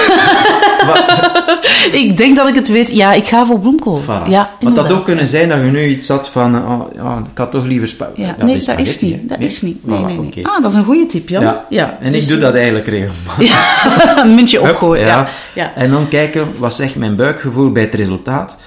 ik 2.02 2.18
denk 2.18 2.36
dat 2.36 2.48
ik 2.48 2.56
het 2.56 2.68
weet. 2.68 2.92
Ja, 2.92 3.14
ik 3.14 3.26
ga 3.26 3.46
voor 3.46 3.60
bloemkool. 3.60 4.02
Voilà. 4.04 4.30
Ja, 4.30 4.50
Want 4.60 4.76
dat 4.76 4.92
ook 4.92 5.06
kunnen 5.06 5.28
zijn 5.28 5.50
dat 5.50 5.58
je 5.58 5.64
nu 5.64 5.88
iets 5.88 6.08
had 6.08 6.30
van, 6.30 6.56
oh, 6.56 7.20
ik 7.32 7.38
had 7.38 7.52
toch 7.52 7.66
liever 7.66 7.88
spaghetti. 7.88 8.22
Ja, 8.22 8.36
nee, 8.46 8.64
dat 8.66 8.80
is 8.80 9.00
niet. 9.00 9.30
Dat 9.30 9.40
is 9.40 9.62
niet. 9.62 9.88
Nee, 9.88 10.00
nee, 10.00 10.18
nee. 10.18 10.48
Ah, 10.48 10.62
dat 10.62 10.72
is 10.72 10.78
een 10.78 10.84
goede 10.84 11.06
tip, 11.06 11.30
Jan. 11.30 11.44
Ja. 11.44 11.66
ja. 11.70 11.98
En 12.02 12.12
dus- 12.12 12.24
ik 12.24 12.30
doe 12.30 12.38
dat 12.38 12.54
eigenlijk 12.54 12.88
regelmatig. 12.88 13.48
Ja, 13.48 14.24
een 14.24 14.36
muntje 14.36 14.60
Hup, 14.60 14.70
opgooien. 14.70 15.06
Ja. 15.06 15.28
Ja. 15.54 15.74
En 15.76 15.92
dan 15.92 16.08
kijken, 16.08 16.48
wat 16.58 16.74
zegt 16.74 16.96
mijn 16.96 17.16
buikgevoel 17.16 17.72
bij 17.72 17.84
het 17.84 17.94
resultaat? 17.96 18.58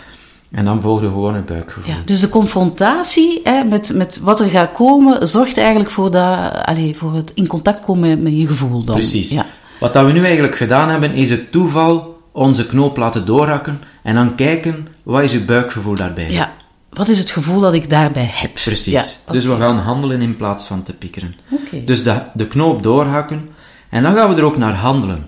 En 0.50 0.64
dan 0.64 0.80
volgde 0.80 1.06
gewoon 1.06 1.34
het 1.34 1.46
buikgevoel. 1.46 1.94
Ja, 1.94 1.98
dus 2.04 2.20
de 2.20 2.28
confrontatie 2.28 3.40
hè, 3.44 3.64
met, 3.64 3.94
met 3.94 4.20
wat 4.22 4.40
er 4.40 4.48
gaat 4.48 4.72
komen, 4.72 5.28
zorgt 5.28 5.58
eigenlijk 5.58 5.90
voor, 5.90 6.10
dat, 6.10 6.64
allez, 6.64 6.96
voor 6.96 7.14
het 7.14 7.32
in 7.34 7.46
contact 7.46 7.80
komen 7.80 8.08
met, 8.08 8.20
met 8.20 8.32
je 8.38 8.46
gevoel 8.46 8.84
dan. 8.84 8.94
Precies. 8.94 9.30
Ja. 9.30 9.46
Wat 9.80 9.92
dat 9.92 10.06
we 10.06 10.12
nu 10.12 10.24
eigenlijk 10.24 10.56
gedaan 10.56 10.88
hebben, 10.88 11.12
is 11.12 11.30
het 11.30 11.52
toeval 11.52 12.20
onze 12.32 12.66
knoop 12.66 12.96
laten 12.96 13.26
doorhakken 13.26 13.80
en 14.02 14.14
dan 14.14 14.34
kijken, 14.34 14.88
wat 15.02 15.22
is 15.22 15.32
uw 15.32 15.44
buikgevoel 15.44 15.94
daarbij? 15.94 16.30
ja. 16.30 16.58
Wat 16.90 17.08
is 17.08 17.18
het 17.18 17.30
gevoel 17.30 17.60
dat 17.60 17.72
ik 17.72 17.90
daarbij 17.90 18.30
heb? 18.32 18.52
Precies. 18.52 18.92
Ja, 18.92 19.32
Dus 19.32 19.44
we 19.44 19.56
gaan 19.56 19.78
handelen 19.78 20.20
in 20.20 20.36
plaats 20.36 20.66
van 20.66 20.82
te 20.82 20.92
piekeren. 20.92 21.34
Oké. 21.50 21.84
Dus 21.84 22.02
de, 22.02 22.20
de 22.34 22.46
knoop 22.46 22.82
doorhakken 22.82 23.48
en 23.90 24.02
dan 24.02 24.14
gaan 24.14 24.28
we 24.28 24.36
er 24.36 24.44
ook 24.44 24.56
naar 24.56 24.74
handelen. 24.74 25.26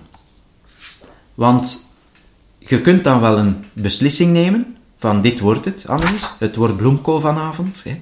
Want 1.33 1.85
je 2.59 2.81
kunt 2.81 3.03
dan 3.03 3.19
wel 3.19 3.37
een 3.37 3.63
beslissing 3.73 4.31
nemen 4.31 4.75
van 5.03 5.21
dit 5.21 5.39
wordt 5.39 5.65
het, 5.65 5.83
Annelies. 5.87 6.35
Het 6.39 6.55
wordt 6.55 6.77
bloemkool 6.77 7.19
vanavond. 7.19 7.81
Hè. 7.83 8.01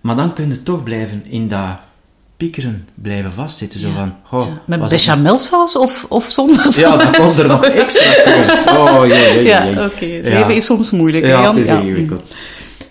Maar 0.00 0.16
dan 0.16 0.32
kun 0.32 0.48
je 0.48 0.62
toch 0.62 0.82
blijven 0.82 1.24
in 1.26 1.48
dat 1.48 1.78
piekeren 2.36 2.88
blijven 2.94 3.32
vastzitten. 3.32 3.80
Zo 3.80 3.88
Ja. 3.88 4.16
van, 4.24 4.46
Ja. 4.46 4.60
Met 4.66 4.88
bechamelsaus 4.88 5.76
of, 5.76 6.06
of 6.08 6.24
zonder 6.30 6.78
Ja, 6.80 6.96
dan 6.96 7.12
komt 7.12 7.36
er 7.36 7.46
nog 7.46 7.64
extra 7.84 8.22
keuzes. 8.22 8.66
Oh, 8.66 9.06
jee, 9.06 9.34
jee, 9.34 9.44
Ja, 9.44 9.84
oké. 9.84 10.04
Het 10.06 10.26
leven 10.26 10.54
is 10.56 10.64
soms 10.64 10.90
moeilijk, 10.90 11.24
hè, 11.24 11.30
Ja, 11.30 11.42
Jan? 11.42 11.54
het 11.56 11.64
is 11.64 11.70
Ja. 11.70 11.78
ingewikkeld. 11.80 12.34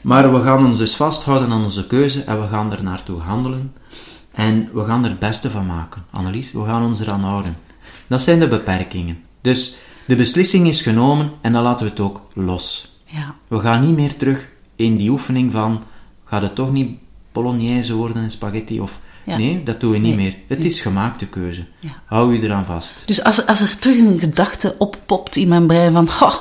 Maar 0.01 0.33
we 0.33 0.41
gaan 0.41 0.65
ons 0.65 0.77
dus 0.77 0.95
vasthouden 0.95 1.51
aan 1.51 1.63
onze 1.63 1.87
keuze 1.87 2.23
en 2.23 2.41
we 2.41 2.47
gaan 2.47 2.71
er 2.71 2.83
naartoe 2.83 3.19
handelen. 3.21 3.73
En 4.31 4.69
we 4.73 4.85
gaan 4.85 5.03
er 5.03 5.09
het 5.09 5.19
beste 5.19 5.49
van 5.49 5.65
maken, 5.65 6.03
Annelies. 6.11 6.51
We 6.51 6.65
gaan 6.65 6.83
ons 6.85 6.99
eraan 6.99 7.23
houden. 7.23 7.57
Dat 8.07 8.21
zijn 8.21 8.39
de 8.39 8.47
beperkingen. 8.47 9.23
Dus 9.41 9.75
de 10.09 10.15
beslissing 10.15 10.67
is 10.67 10.81
genomen 10.81 11.31
en 11.41 11.53
dan 11.53 11.63
laten 11.63 11.85
we 11.85 11.91
het 11.91 11.99
ook 11.99 12.21
los. 12.33 12.91
Ja. 13.05 13.33
We 13.47 13.59
gaan 13.59 13.81
niet 13.87 13.95
meer 13.95 14.15
terug 14.15 14.49
in 14.75 14.97
die 14.97 15.09
oefening 15.09 15.51
van, 15.51 15.83
gaat 16.25 16.41
het 16.41 16.55
toch 16.55 16.71
niet 16.71 16.97
bolognese 17.31 17.93
worden 17.93 18.23
en 18.23 18.31
spaghetti? 18.31 18.79
Of, 18.79 18.99
Ja. 19.23 19.37
Nee, 19.37 19.63
dat 19.63 19.79
doen 19.79 19.91
we 19.91 19.97
niet 19.97 20.15
Nee. 20.15 20.25
meer. 20.25 20.35
Het 20.47 20.63
is 20.65 20.81
gemaakte 20.81 21.25
keuze. 21.27 21.65
Ja. 21.79 21.89
Hou 22.05 22.33
je 22.35 22.41
eraan 22.41 22.65
vast. 22.65 23.03
Dus 23.05 23.23
als, 23.23 23.45
als 23.45 23.61
er 23.61 23.77
terug 23.79 23.97
een 23.97 24.19
gedachte 24.19 24.75
oppopt 24.77 25.35
in 25.35 25.47
mijn 25.47 25.67
brein 25.67 25.93
van... 25.93 26.09
"Goh, 26.09 26.35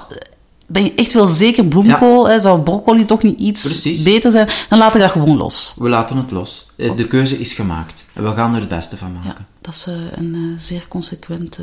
ben 0.66 0.84
je 0.84 0.94
echt 0.94 1.12
wel 1.12 1.26
zeker 1.26 1.64
bloemkool? 1.64 2.28
Hè? 2.28 2.40
Zou 2.40 2.60
broccoli 2.62 3.04
toch 3.04 3.22
niet 3.22 3.38
iets 3.40 3.62
Precies. 3.62 4.02
beter 4.02 4.30
zijn? 4.30 4.48
Dan 4.68 4.78
laat 4.78 4.94
ik 4.94 5.00
dat 5.00 5.10
gewoon 5.10 5.36
los. 5.36 5.74
We 5.78 5.88
laten 5.88 6.16
het 6.16 6.30
los. 6.30 6.66
Eh, 6.76 6.96
De 6.96 7.06
keuze 7.06 7.38
is 7.40 7.52
gemaakt. 7.54 8.06
En 8.12 8.22
we 8.24 8.34
gaan 8.34 8.54
er 8.54 8.60
het 8.60 8.68
beste 8.68 8.96
van 8.96 9.12
Ja, 9.20 9.26
maken. 9.26 9.46
dat 9.60 9.74
is 9.74 9.86
eh, 9.86 9.94
een 10.14 10.34
eh, 10.34 10.62
zeer 10.62 10.84
consequente 10.88 11.62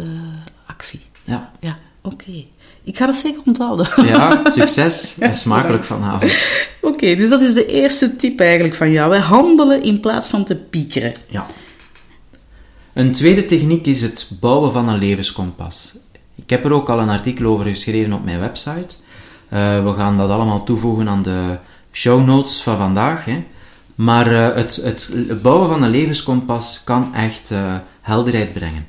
actie. 0.65 1.01
Ja. 1.23 1.51
Ja, 1.59 1.77
oké. 2.05 2.45
Ik 2.83 2.97
ga 2.97 3.05
dat 3.05 3.15
zeker 3.15 3.41
onthouden. 3.45 3.87
Ja, 4.05 4.41
succes 4.55 5.15
en 5.19 5.37
smakelijk 5.37 5.83
vanavond. 5.83 6.47
Oké, 6.81 7.15
dus 7.15 7.29
dat 7.29 7.41
is 7.41 7.53
de 7.53 7.65
eerste 7.65 8.15
tip 8.15 8.39
eigenlijk 8.39 8.75
van 8.75 8.91
jou. 8.91 9.09
Wij 9.09 9.19
handelen 9.19 9.83
in 9.83 9.99
plaats 9.99 10.27
van 10.27 10.43
te 10.43 10.55
piekeren. 10.55 11.13
Ja. 11.27 11.45
Een 12.93 13.11
tweede 13.11 13.45
techniek 13.45 13.85
is 13.85 14.01
het 14.01 14.31
bouwen 14.39 14.71
van 14.71 14.89
een 14.89 14.97
levenskompas. 14.97 15.95
Ik 16.35 16.49
heb 16.49 16.65
er 16.65 16.73
ook 16.73 16.89
al 16.89 16.99
een 16.99 17.09
artikel 17.09 17.45
over 17.45 17.65
geschreven 17.65 18.13
op 18.13 18.23
mijn 18.23 18.39
website. 18.39 18.95
Eh, 19.49 19.83
we 19.83 19.93
gaan 19.97 20.17
dat 20.17 20.29
allemaal 20.29 20.63
toevoegen 20.63 21.09
aan 21.09 21.23
de 21.23 21.57
show 21.91 22.25
notes 22.25 22.61
van 22.61 22.77
vandaag. 22.77 23.25
Hè. 23.25 23.43
Maar 23.95 24.27
eh, 24.27 24.55
het, 24.55 24.75
het 24.75 25.41
bouwen 25.41 25.69
van 25.69 25.83
een 25.83 25.89
levenskompas 25.89 26.81
kan 26.83 27.15
echt 27.15 27.51
eh, 27.51 27.75
helderheid 28.01 28.53
brengen. 28.53 28.85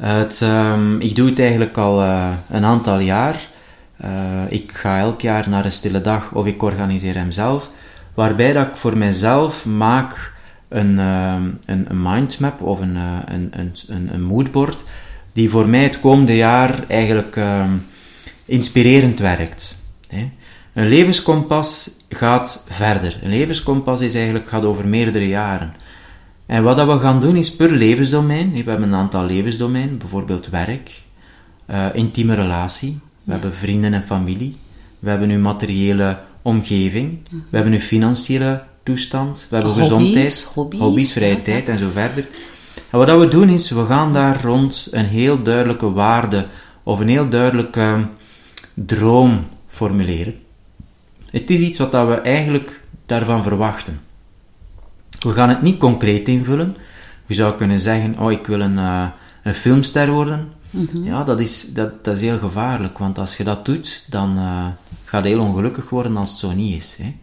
Ehm, 0.00 1.00
ik 1.00 1.14
doe 1.14 1.28
het 1.28 1.38
eigenlijk 1.38 1.76
al 1.76 2.02
eh, 2.02 2.30
een 2.48 2.64
aantal 2.64 2.98
jaar. 2.98 3.48
Eh, 3.96 4.42
ik 4.48 4.72
ga 4.72 4.98
elk 4.98 5.20
jaar 5.20 5.48
naar 5.48 5.64
een 5.64 5.72
stille 5.72 6.00
dag 6.00 6.32
of 6.32 6.46
ik 6.46 6.62
organiseer 6.62 7.14
hem 7.14 7.30
zelf. 7.32 7.70
Waarbij 8.14 8.52
dat 8.52 8.66
ik 8.66 8.76
voor 8.76 8.96
mijzelf 8.96 9.64
maak 9.66 10.32
een, 10.68 10.98
ehm, 10.98 11.50
een, 11.66 11.86
een 11.88 12.02
mindmap 12.02 12.62
of 12.62 12.80
een, 12.80 12.96
eh, 12.96 13.18
een, 13.26 13.50
een, 13.52 13.72
een, 13.88 14.14
een 14.14 14.22
moodboard. 14.22 14.84
Die 15.32 15.50
voor 15.50 15.68
mij 15.68 15.82
het 15.82 16.00
komende 16.00 16.36
jaar 16.36 16.84
eigenlijk 16.88 17.36
ehm, 17.36 17.72
inspirerend 18.44 19.18
werkt. 19.18 19.76
Hè. 20.08 20.30
Een 20.72 20.88
levenskompas 20.88 21.90
gaat 22.08 22.64
verder. 22.68 23.18
Een 23.22 23.30
levenskompas 23.30 24.00
is 24.00 24.14
eigenlijk, 24.14 24.48
gaat 24.48 24.64
over 24.64 24.86
meerdere 24.86 25.28
jaren. 25.28 25.72
En 26.50 26.62
wat 26.62 26.76
dat 26.76 26.86
we 26.86 26.98
gaan 26.98 27.20
doen 27.20 27.36
is 27.36 27.56
per 27.56 27.70
levensdomein. 27.70 28.52
We 28.52 28.70
hebben 28.70 28.88
een 28.88 28.94
aantal 28.94 29.24
levensdomeinen, 29.24 29.98
bijvoorbeeld 29.98 30.48
werk, 30.48 31.02
eh, 31.66 31.86
intieme 31.92 32.34
relatie, 32.34 32.98
we 33.24 33.32
hebben 33.32 33.54
vrienden 33.54 33.94
en 33.94 34.02
familie, 34.02 34.56
we 34.98 35.10
hebben 35.10 35.30
uw 35.30 35.38
materiële 35.38 36.18
omgeving, 36.42 37.18
we 37.30 37.56
hebben 37.56 37.72
uw 37.72 37.78
financiële 37.78 38.62
toestand, 38.82 39.46
we 39.48 39.56
hebben 39.56 39.72
Hobby's, 39.72 39.88
gezondheid, 39.88 40.52
hobby's, 40.78 41.12
vrije 41.12 41.34
ja, 41.34 41.40
tijd 41.42 41.68
en 41.68 41.78
zo 41.78 41.90
verder. 41.92 42.26
En 42.90 42.98
wat 42.98 43.06
dat 43.06 43.18
we 43.18 43.28
doen 43.28 43.48
is, 43.48 43.70
we 43.70 43.84
gaan 43.84 44.12
daar 44.12 44.42
rond 44.42 44.88
een 44.90 45.06
heel 45.06 45.42
duidelijke 45.42 45.92
waarde 45.92 46.46
of 46.82 47.00
een 47.00 47.08
heel 47.08 47.28
duidelijke 47.28 48.06
droom 48.74 49.44
formuleren. 49.68 50.34
Het 51.30 51.50
is 51.50 51.60
iets 51.60 51.78
wat 51.78 51.92
dat 51.92 52.08
we 52.08 52.14
eigenlijk 52.14 52.84
daarvan 53.06 53.42
verwachten. 53.42 54.00
We 55.20 55.32
gaan 55.32 55.48
het 55.48 55.62
niet 55.62 55.78
concreet 55.78 56.28
invullen. 56.28 56.76
Je 57.26 57.34
zou 57.34 57.56
kunnen 57.56 57.80
zeggen, 57.80 58.18
oh, 58.18 58.32
ik 58.32 58.46
wil 58.46 58.60
een, 58.60 58.78
eh, 58.78 59.06
een 59.42 59.54
filmster 59.54 60.10
worden. 60.10 60.48
Ja, 61.04 61.24
dat 61.24 61.40
is, 61.40 61.72
dat, 61.72 62.04
dat 62.04 62.14
is 62.14 62.20
heel 62.20 62.38
gevaarlijk, 62.38 62.98
want 62.98 63.18
als 63.18 63.36
je 63.36 63.44
dat 63.44 63.64
doet, 63.64 64.04
dan 64.08 64.38
eh 64.38 64.66
ga 65.10 65.18
je 65.18 65.28
heel 65.28 65.40
ongelukkig 65.40 65.88
worden 65.88 66.16
als 66.16 66.30
het 66.30 66.38
zo 66.38 66.52
niet 66.52 66.76
is. 66.76 66.96
Hè. 67.02 67.14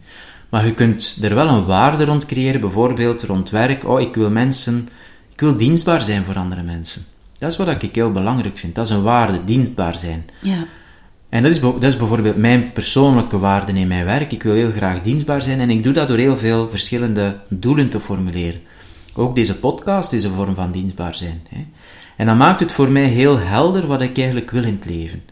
Maar 0.48 0.66
je 0.66 0.74
kunt 0.74 1.18
er 1.22 1.34
wel 1.34 1.48
een 1.48 1.64
waarde 1.64 2.04
rond 2.04 2.26
creëren, 2.26 2.60
bijvoorbeeld 2.60 3.22
rond 3.22 3.50
werk. 3.50 3.84
Oh, 3.84 4.00
ik 4.00 4.14
wil 4.14 4.30
mensen, 4.30 4.88
ik 5.32 5.40
wil 5.40 5.56
dienstbaar 5.56 6.02
zijn 6.02 6.24
voor 6.24 6.36
andere 6.36 6.62
mensen. 6.62 7.04
Dat 7.38 7.50
is 7.50 7.56
wat 7.56 7.82
ik 7.82 7.94
heel 7.94 8.12
belangrijk 8.12 8.58
vind. 8.58 8.74
Dat 8.74 8.86
is 8.86 8.92
een 8.92 9.02
waarde, 9.02 9.44
dienstbaar 9.44 9.98
zijn. 9.98 10.30
Ja. 10.40 10.66
En 11.28 11.42
dat 11.42 11.52
is, 11.52 11.60
dat 11.60 11.82
is 11.82 11.96
bijvoorbeeld 11.96 12.36
mijn 12.36 12.72
persoonlijke 12.72 13.38
waarde 13.38 13.72
in 13.72 13.88
mijn 13.88 14.04
werk. 14.04 14.32
Ik 14.32 14.42
wil 14.42 14.54
heel 14.54 14.70
graag 14.70 15.02
dienstbaar 15.02 15.42
zijn 15.42 15.60
en 15.60 15.70
ik 15.70 15.84
doe 15.84 15.92
dat 15.92 16.08
door 16.08 16.16
heel 16.16 16.36
veel 16.36 16.68
verschillende 16.70 17.40
doelen 17.48 17.88
te 17.88 18.00
formuleren. 18.00 18.60
Ook 19.14 19.34
deze 19.34 19.58
podcast 19.58 20.12
is 20.12 20.24
een 20.24 20.34
vorm 20.34 20.54
van 20.54 20.72
dienstbaar 20.72 21.14
zijn. 21.14 21.42
Hè? 21.48 21.66
En 22.16 22.26
dat 22.26 22.36
maakt 22.36 22.60
het 22.60 22.72
voor 22.72 22.90
mij 22.90 23.04
heel 23.04 23.38
helder 23.38 23.86
wat 23.86 24.00
ik 24.00 24.18
eigenlijk 24.18 24.50
wil 24.50 24.64
in 24.64 24.74
het 24.74 24.84
leven. 24.84 25.22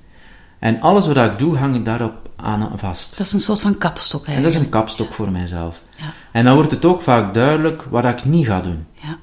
En 0.58 0.80
alles 0.80 1.06
wat 1.06 1.16
ik 1.16 1.38
doe, 1.38 1.56
hang 1.56 1.74
ik 1.74 1.84
daarop 1.84 2.30
aan 2.36 2.72
vast. 2.76 3.16
Dat 3.16 3.26
is 3.26 3.32
een 3.32 3.40
soort 3.40 3.60
van 3.60 3.78
kapstok 3.78 4.20
En 4.20 4.26
dat 4.26 4.34
eigenlijk. 4.34 4.56
is 4.56 4.62
een 4.62 4.78
kapstok 4.80 5.12
voor 5.12 5.30
mijzelf. 5.30 5.82
Ja. 5.96 6.12
En 6.32 6.44
dan 6.44 6.54
wordt 6.54 6.70
het 6.70 6.84
ook 6.84 7.02
vaak 7.02 7.34
duidelijk 7.34 7.82
wat 7.90 8.04
ik 8.04 8.24
niet 8.24 8.46
ga 8.46 8.60
doen. 8.60 8.86
Ja. 8.92 9.18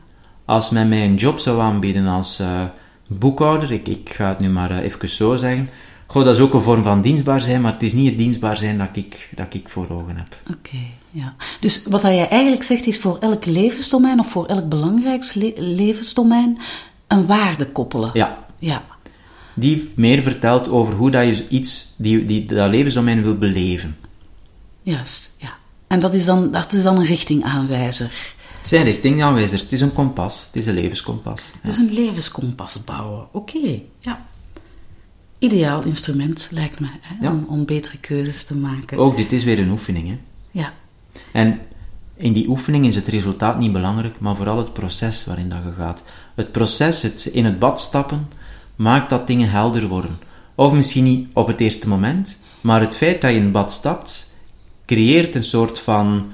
Als 0.45 0.69
men 0.69 0.89
mij 0.89 1.05
een 1.05 1.15
job 1.15 1.39
zou 1.39 1.62
aanbieden 1.62 2.07
als 2.07 2.39
eh, 2.39 2.62
boekhouder, 3.07 3.71
ik, 3.71 3.88
ik 3.88 4.09
ga 4.13 4.27
het 4.27 4.39
nu 4.39 4.49
maar 4.49 4.71
eh, 4.71 4.83
even 4.83 5.09
zo 5.09 5.36
zeggen, 5.36 5.69
goh, 6.13 6.23
dat 6.26 6.36
is 6.36 6.41
ook 6.41 6.54
een 6.54 6.62
vorm 6.62 6.84
van 6.84 7.02
dienstbaar 7.02 7.41
zijn, 7.41 7.62
maar 7.62 7.73
het 7.73 7.84
is 7.84 7.93
niet 7.93 8.10
het 8.10 8.17
dienstbaar 8.17 8.58
zijn 8.58 8.78
dat 8.78 8.88
ik, 8.93 9.30
dat 9.36 9.47
ik 9.54 9.69
voor 9.69 9.89
ogen 9.89 10.17
heb. 10.17 10.38
Oké, 10.58 10.78
ja. 11.12 11.36
Dus 11.60 11.86
wat 11.86 12.02
dat 12.02 12.12
jij 12.12 12.30
eigenlijk 12.30 12.63
zegt 12.63 12.86
is 12.88 12.99
voor 12.99 13.17
elk 13.19 13.45
levensdomein 13.45 14.19
of 14.19 14.28
voor 14.32 14.45
elk 14.45 14.69
belangrijkst 14.69 15.36
le- 15.36 15.54
levensdomein 15.56 16.58
een 17.08 17.26
waarde 17.26 17.65
koppelen. 17.65 18.10
Ja, 18.13 18.45
Ja. 18.60 18.84
die 19.54 19.91
meer 19.95 20.21
vertelt 20.21 20.69
over 20.69 20.93
hoe 20.93 21.12
dat 21.12 21.38
je 21.38 21.47
iets, 21.49 21.93
die, 21.97 22.26
die, 22.26 22.45
dat 22.45 22.69
levensdomein 22.69 23.23
wil 23.23 23.38
beleven. 23.38 23.97
Juist, 24.82 25.36
ja. 25.38 25.54
En 25.88 25.99
dat 25.99 26.13
is 26.13 26.26
dan, 26.26 26.52
dat 26.52 26.73
is 26.73 26.84
dan 26.84 26.97
een 26.97 27.06
richtingaanwijzer. 27.06 28.12
Het 28.60 28.67
zijn 28.71 28.84
richtingaanwijzers, 28.84 29.62
het 29.62 29.71
is 29.71 29.82
een 29.82 29.93
kompas, 29.93 30.43
het 30.45 30.56
is 30.56 30.65
een 30.67 30.73
levenskompas. 30.73 31.41
Dus 31.63 31.78
een 31.78 31.93
levenskompas 31.93 32.84
bouwen. 32.84 33.28
Oké, 33.32 33.80
ja. 33.99 34.26
Ideaal 35.43 35.84
instrument, 35.84 36.47
lijkt 36.51 36.79
me, 36.79 36.88
hè, 37.01 37.15
Ja. 37.25 37.32
om, 37.32 37.45
om 37.47 37.65
betere 37.65 37.97
keuzes 37.97 38.43
te 38.43 38.56
maken. 38.56 38.97
Ook 38.97 39.17
dit 39.17 39.32
is 39.32 39.43
weer 39.43 39.60
een 39.60 39.69
oefening, 39.69 40.08
hè. 40.08 40.17
Ja, 40.51 40.73
En 41.32 41.60
in 42.17 42.34
die 42.34 42.47
oefening 42.47 42.86
is 42.86 42.95
het 42.95 43.08
resultaat 43.08 43.60
niet 43.60 43.71
belangrijk, 43.71 44.19
maar 44.19 44.36
vooral 44.36 44.58
het 44.58 44.73
proces 44.73 45.25
waarin 45.25 45.49
dat 45.49 45.60
je 45.65 45.71
gaat. 45.77 46.03
Het 46.36 46.51
proces, 46.51 47.01
het 47.01 47.25
in 47.25 47.45
het 47.45 47.60
bad 47.60 47.79
stappen, 47.79 48.27
maakt 48.75 49.10
dat 49.10 49.27
dingen 49.27 49.49
helder 49.49 49.88
worden. 49.88 50.19
Of 50.56 50.71
misschien 50.71 51.03
niet 51.03 51.27
op 51.34 51.47
het 51.47 51.60
eerste 51.60 51.88
moment, 51.88 52.38
maar 52.62 52.82
het 52.82 52.95
feit 52.95 53.21
dat 53.21 53.32
je 53.32 53.38
in 53.38 53.43
het 53.43 53.51
bad 53.51 53.71
stapt, 53.71 54.32
creëert 54.86 55.36
een 55.36 55.43
soort 55.43 55.79
van 55.79 56.32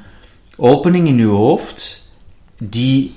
opening 0.57 1.07
in 1.07 1.17
je 1.17 1.25
hoofd, 1.25 2.07
die 2.63 3.13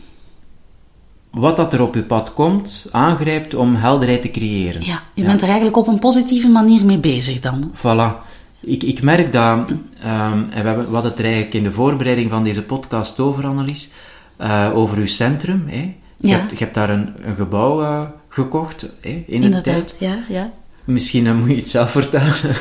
wat 1.33 1.57
dat 1.57 1.73
er 1.73 1.83
op 1.83 1.95
je 1.95 2.03
pad 2.03 2.35
komt, 2.35 2.89
aangrijpt 2.91 3.55
om 3.55 3.75
helderheid 3.75 4.23
te 4.23 4.31
creëren. 4.31 4.85
ja. 4.85 5.03
je 5.15 5.25
bent 5.25 5.41
er 5.41 5.47
eigenlijk 5.47 5.77
op 5.77 5.87
een 5.87 5.99
positieve 5.99 6.49
manier 6.49 6.85
mee 6.85 6.99
bezig 6.99 7.41
dan. 7.41 7.73
Voilà. 7.77 8.31
Ik, 8.61 8.83
ik 8.83 9.03
merk 9.03 9.33
dat, 9.33 9.59
ehm, 10.01 10.33
en 10.51 10.63
we, 10.63 10.69
hebben, 10.69 10.87
we 10.87 10.93
hadden 10.93 11.11
het 11.11 11.19
er 11.21 11.25
eigenlijk 11.27 11.55
in 11.55 11.63
de 11.63 11.73
voorbereiding 11.73 12.31
van 12.31 12.45
deze 12.45 12.63
podcast 12.63 13.21
over, 13.21 13.47
Annelies, 13.47 13.91
eh, 14.37 14.71
over 14.75 14.97
uw 14.99 15.07
centrum. 15.07 15.65
Hè. 15.67 15.95
Je, 16.17 16.29
Ja. 16.29 16.39
hebt, 16.39 16.51
je 16.51 16.57
hebt 16.59 16.75
daar 16.75 16.91
een, 16.91 17.13
een 17.25 17.37
gebouw 17.37 17.83
eh, 17.83 18.03
gekocht 18.29 18.87
hè, 19.01 19.25
in 19.27 19.51
de 19.51 19.61
tijd. 19.61 19.97
Ja, 19.99 20.19
ja. 20.29 20.51
Misschien 20.87 21.27
eh, 21.27 21.35
moet 21.35 21.49
je 21.49 21.55
het 21.57 21.69
zelf 21.69 21.91
vertellen. 21.91 22.35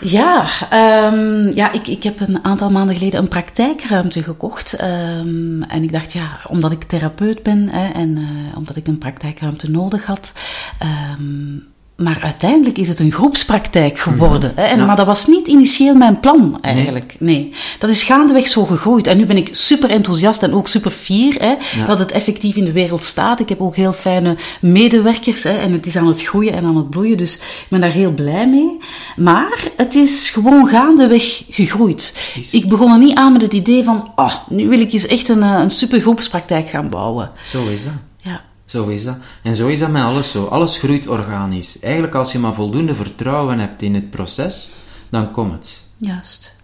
Ja, 0.00 0.46
ehm, 0.70 1.48
ja 1.54 1.72
ik, 1.72 1.86
ik 1.86 2.02
heb 2.02 2.20
een 2.20 2.44
aantal 2.44 2.70
maanden 2.70 2.96
geleden 2.96 3.20
een 3.20 3.28
praktijkruimte 3.28 4.22
gekocht. 4.22 4.72
Ehm, 4.72 5.62
en 5.62 5.82
ik 5.82 5.92
dacht, 5.92 6.12
ja, 6.12 6.40
omdat 6.46 6.72
ik 6.72 6.84
therapeut 6.84 7.42
ben 7.42 7.68
hè, 7.68 7.88
en 7.88 8.16
eh, 8.16 8.56
omdat 8.56 8.76
ik 8.76 8.86
een 8.86 8.98
praktijkruimte 8.98 9.70
nodig 9.70 10.06
had, 10.06 10.32
ehm, 10.78 11.56
Maar 12.00 12.18
uiteindelijk 12.22 12.78
is 12.78 12.88
het 12.88 13.00
een 13.00 13.12
groepspraktijk 13.12 13.98
geworden. 13.98 14.52
hè? 14.54 14.62
En, 14.62 14.78
Ja. 14.78 14.84
Maar 14.84 14.96
dat 14.96 15.06
was 15.06 15.26
niet 15.26 15.46
initieel 15.46 15.94
mijn 15.94 16.20
plan, 16.20 16.58
eigenlijk. 16.62 17.16
Nee. 17.18 17.52
Dat 17.78 17.90
is 17.90 18.02
gaandeweg 18.02 18.48
zo 18.48 18.64
gegroeid. 18.64 19.06
En 19.06 19.16
nu 19.16 19.26
ben 19.26 19.36
ik 19.36 19.48
super 19.50 19.90
enthousiast 19.90 20.42
en 20.42 20.54
ook 20.54 20.68
super 20.68 20.90
fier 20.90 21.34
hè, 21.38 21.54
dat 21.86 21.98
het 21.98 22.10
effectief 22.12 22.56
in 22.56 22.64
de 22.64 22.72
wereld 22.72 23.04
staat. 23.04 23.40
Ik 23.40 23.48
heb 23.48 23.60
ook 23.60 23.76
heel 23.76 23.92
fijne 23.92 24.36
medewerkers 24.60 25.42
hè, 25.42 25.58
en 25.58 25.72
het 25.72 25.86
is 25.86 25.96
aan 25.96 26.06
het 26.06 26.22
groeien 26.22 26.52
en 26.52 26.64
aan 26.64 26.76
het 26.76 26.90
bloeien. 26.90 27.16
Dus 27.16 27.34
ik 27.34 27.66
ben 27.68 27.80
daar 27.80 27.90
heel 27.90 28.12
blij 28.12 28.48
mee. 28.48 28.78
Maar 29.16 29.62
het 29.76 29.94
is 29.94 30.30
gewoon 30.30 30.66
gaandeweg 30.66 31.42
gegroeid. 31.50 32.10
Precies. 32.14 32.52
Ik 32.52 32.68
begon 32.68 32.92
er 32.92 32.98
niet 32.98 33.14
aan 33.16 33.32
met 33.32 33.42
het 33.42 33.52
idee 33.52 33.84
van, 33.84 34.12
oh, 34.16 34.34
nu 34.48 34.68
wil 34.68 34.80
ik 34.80 34.92
eens 34.92 35.06
echt 35.06 35.28
een, 35.28 35.42
eh, 35.42 35.58
een 35.60 35.70
super 35.70 36.00
groepspraktijk 36.00 36.68
gaan 36.68 36.88
bouwen. 36.88 37.30
Zo 37.50 37.68
is 37.68 37.84
dat. 37.84 38.09
Zo 38.70 38.86
is 38.86 39.04
dat. 39.04 39.16
En 39.42 39.56
zo 39.56 39.68
is 39.68 39.78
dat 39.78 39.90
met 39.90 40.02
alles 40.02 40.30
zo. 40.30 40.44
Alles 40.44 40.78
groeit 40.78 41.08
organisch. 41.08 41.80
Eigenlijk 41.80 42.14
als 42.14 42.32
je 42.32 42.38
maar 42.38 42.54
voldoende 42.54 42.94
vertrouwen 42.94 43.58
hebt 43.58 43.82
in 43.82 43.94
het 43.94 44.10
proces, 44.10 44.72
dan 45.08 45.30
komt 45.30 45.52
het. 45.52 45.82
Juist. 45.96 46.54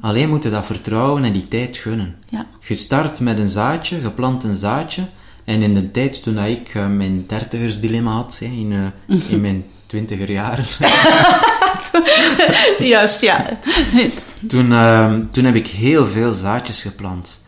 Alleen 0.00 0.28
moet 0.28 0.42
je 0.42 0.50
dat 0.50 0.64
vertrouwen 0.64 1.24
en 1.24 1.32
die 1.32 1.48
tijd 1.48 1.76
gunnen. 1.76 2.16
Ja. 2.28 2.46
Je 2.60 2.74
start 2.74 3.20
met 3.20 3.38
een 3.38 3.48
zaadje, 3.48 4.00
je 4.00 4.10
plant 4.10 4.44
een 4.44 4.56
zaadje. 4.56 5.02
En 5.44 5.62
in 5.62 5.74
de 5.74 5.90
tijd 5.90 6.22
toen 6.22 6.38
ik 6.38 6.74
eh, 6.74 6.88
mijn 6.88 7.24
dertigersdilemma 7.26 8.12
had, 8.12 8.38
in, 8.40 8.92
eh, 9.06 9.16
in 9.30 9.40
mijn 9.40 9.64
twintiger 9.86 10.30
jaren, 10.30 10.64
Juist, 12.88 13.20
ja. 13.20 13.46
toen, 14.48 14.72
eh, 14.72 15.14
toen 15.30 15.44
heb 15.44 15.54
ik 15.54 15.66
heel 15.66 16.06
veel 16.06 16.32
zaadjes 16.32 16.82
geplant. 16.82 17.42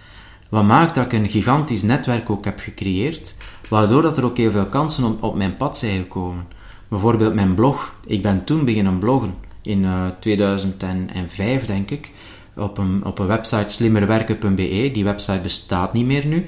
Wat 0.48 0.64
maakt 0.64 0.94
dat 0.94 1.04
ik 1.04 1.12
een 1.12 1.28
gigantisch 1.28 1.82
netwerk 1.82 2.30
ook 2.30 2.44
heb 2.44 2.60
gecreëerd, 2.60 3.34
waardoor 3.68 4.02
dat 4.02 4.18
er 4.18 4.24
ook 4.24 4.36
heel 4.36 4.50
veel 4.50 4.66
kansen 4.66 5.16
op, 5.20 5.36
mijn 5.36 5.56
pad 5.56 5.78
zijn 5.78 6.02
gekomen. 6.02 6.46
Bijvoorbeeld 6.88 7.34
mijn 7.34 7.54
blog. 7.54 7.94
Ik 8.06 8.22
ben 8.22 8.44
toen 8.44 8.64
beginnen 8.64 8.98
bloggen, 8.98 9.34
in 9.62 9.84
eh, 9.84 10.06
2005 10.20 11.66
denk 11.66 11.90
ik, 11.90 12.10
op 12.56 12.78
een, 12.78 13.04
op 13.04 13.18
een 13.18 13.26
website 13.26 13.72
slimmerwerken.be. 13.72 14.90
Die 14.92 15.04
website 15.04 15.40
bestaat 15.42 15.92
niet 15.92 16.06
meer 16.06 16.26
nu. 16.26 16.44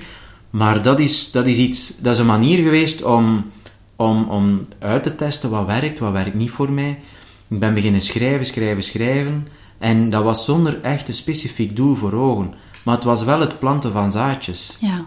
Maar 0.51 0.83
dat 0.83 0.99
is, 0.99 1.31
dat 1.31 1.47
is 1.47 1.57
iets, 1.57 1.99
dat 1.99 2.13
is 2.13 2.19
een 2.19 2.27
manier 2.27 2.63
geweest 2.63 3.03
om, 3.03 3.51
om, 3.97 4.29
om 4.29 4.67
uit 4.79 5.03
te 5.03 5.15
testen 5.15 5.51
wat 5.51 5.67
werkt, 5.67 5.99
wat 5.99 6.13
werkt 6.13 6.35
niet 6.35 6.51
voor 6.51 6.73
mij. 6.73 7.01
Ik 7.49 7.59
ben 7.59 7.75
beginnen 7.75 8.01
schrijven, 8.01 8.47
schrijven, 8.47 8.83
schrijven. 8.83 9.49
En 9.79 10.11
dat 10.11 10.23
was 10.23 10.45
zonder 10.45 10.81
echt 10.81 11.09
een 11.09 11.15
specifiek 11.15 11.77
doel 11.77 11.95
voor 11.95 12.13
ogen. 12.13 12.55
Maar 12.85 12.95
het 12.95 13.05
was 13.05 13.25
wel 13.25 13.41
het 13.41 13.59
planten 13.59 13.93
van 13.93 14.13
zaadjes. 14.13 14.77
Ja. 14.81 15.07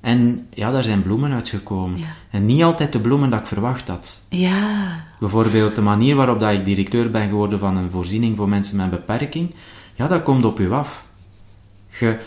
En 0.00 0.46
ja, 0.54 0.70
daar 0.70 0.84
zijn 0.84 1.02
bloemen 1.02 1.32
uitgekomen. 1.32 1.98
Ja. 1.98 2.06
En 2.30 2.46
niet 2.46 2.62
altijd 2.62 2.92
de 2.92 2.98
bloemen 2.98 3.30
dat 3.30 3.40
ik 3.40 3.46
verwacht 3.46 3.88
had. 3.88 4.20
Ja. 4.28 5.04
Bijvoorbeeld 5.20 5.74
de 5.74 5.80
manier 5.80 6.16
waarop 6.16 6.40
dat 6.40 6.52
ik 6.52 6.64
directeur 6.64 7.10
ben 7.10 7.28
geworden 7.28 7.58
van 7.58 7.76
een 7.76 7.90
voorziening 7.90 8.36
voor 8.36 8.48
mensen 8.48 8.76
met 8.76 8.90
beperking. 8.90 9.54
Ja, 9.94 10.08
dat 10.08 10.22
komt 10.22 10.44
op 10.44 10.60
u 10.60 10.72
af. 10.72 11.04
Je, 12.00 12.18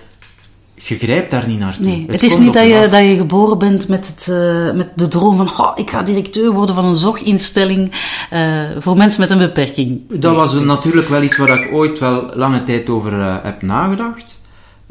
je 0.75 0.97
grijpt 0.97 1.31
daar 1.31 1.47
niet 1.47 1.59
naartoe. 1.59 1.85
Nee, 1.85 2.05
het, 2.07 2.23
is 2.23 2.37
niet 2.37 2.53
dat 2.53 2.67
je, 2.67 2.77
af. 2.77 2.89
dat 2.89 3.03
je 3.03 3.15
geboren 3.15 3.57
bent 3.57 3.87
met, 3.87 4.07
het, 4.07 4.27
eh, 4.27 4.71
met 4.71 4.89
de 4.95 5.07
droom 5.07 5.35
van 5.37 5.49
oh, 5.65 5.71
ik 5.75 5.89
ga 5.89 6.01
directeur 6.01 6.51
worden 6.51 6.75
van 6.75 6.85
een 6.85 6.95
zorginstelling 6.95 7.91
eh, 8.29 8.63
voor 8.77 8.97
mensen 8.97 9.21
met 9.21 9.29
een 9.29 9.37
beperking. 9.37 10.19
Dat 10.19 10.35
was 10.35 10.53
natuurlijk 10.53 11.07
wel 11.07 11.21
iets 11.21 11.37
waar 11.37 11.63
ik 11.63 11.73
ooit 11.73 11.99
wel 11.99 12.29
lange 12.35 12.63
tijd 12.63 12.89
over 12.89 13.21
eh, 13.21 13.35
heb 13.43 13.61
nagedacht. 13.61 14.40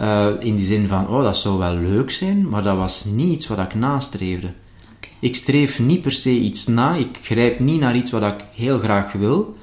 Eh, 0.01 0.27
in 0.39 0.57
die 0.57 0.67
zin 0.67 0.89
van, 0.89 1.09
oh, 1.09 1.23
dat 1.23 1.37
zou 1.37 1.59
wel 1.59 1.75
leuk 1.75 2.11
zijn, 2.11 2.49
maar 2.49 2.63
dat 2.63 2.77
was 2.77 3.05
niet 3.05 3.33
iets 3.33 3.47
wat 3.47 3.59
ik 3.59 3.75
nastreefde. 3.75 4.49
Ik 5.19 5.37
streef 5.37 5.79
niet 5.79 6.03
per 6.03 6.13
se 6.13 6.31
iets 6.31 6.67
na, 6.67 6.95
ik 6.95 7.19
grijp 7.23 7.59
niet 7.59 7.81
naar 7.81 7.97
iets 7.97 8.11
wat 8.11 8.23
ik 8.23 8.45
heel 8.55 8.79
graag 8.79 9.13
wil, 9.13 9.57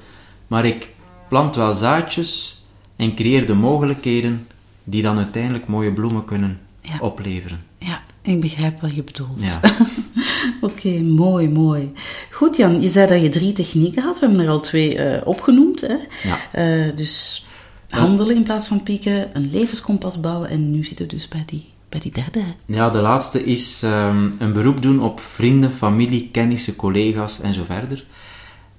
maar 0.46 0.66
ik 0.66 0.88
plant 1.28 1.56
wel 1.56 1.74
zaadjes 1.74 2.62
en 2.96 3.14
creëer 3.14 3.46
de 3.46 3.54
mogelijkheden 3.54 4.46
die 4.84 5.02
dan 5.02 5.16
uiteindelijk 5.16 5.66
mooie 5.66 5.92
bloemen 5.92 6.24
kunnen 6.24 6.60
Ja. 6.80 6.98
opleveren. 7.00 7.62
Ja, 7.78 8.00
ik 8.22 8.40
begrijp 8.40 8.80
wat 8.80 8.94
je 8.94 9.02
bedoelt. 9.02 9.42
Ja. 9.42 9.60
Oké, 10.68 11.00
mooi, 11.02 11.48
mooi. 11.48 11.92
Goed 12.30 12.56
Jan, 12.56 12.80
je 12.80 12.88
zei 12.88 13.06
dat 13.08 13.22
je 13.22 13.28
drie 13.28 13.52
technieken 13.52 14.02
had. 14.02 14.18
We 14.18 14.26
hebben 14.26 14.44
er 14.44 14.50
al 14.50 14.60
twee 14.60 14.98
eh, 14.98 15.26
opgenoemd. 15.26 15.80
Hè? 15.80 15.96
Ja. 16.28 16.38
Eh, 16.52 16.96
dus 16.96 17.46
handelen 17.88 18.36
in 18.36 18.42
plaats 18.42 18.68
van 18.68 18.82
pieken, 18.82 19.30
een 19.32 19.50
levenskompas 19.50 20.20
bouwen 20.20 20.48
en 20.48 20.70
nu 20.70 20.84
zitten 20.84 21.06
we 21.06 21.14
dus 21.14 21.28
bij 21.28 21.42
die, 21.46 21.64
bij 21.88 22.00
die 22.00 22.12
derde. 22.12 22.40
Ja, 22.66 22.90
de 22.90 23.00
laatste 23.00 23.44
is 23.44 23.82
ehm, 23.82 24.30
een 24.38 24.52
beroep 24.52 24.82
doen 24.82 25.00
op 25.02 25.20
vrienden, 25.20 25.72
familie, 25.72 26.28
kennissen, 26.32 26.76
collega's 26.76 27.40
en 27.40 27.54
zo 27.54 27.62
verder. 27.66 28.04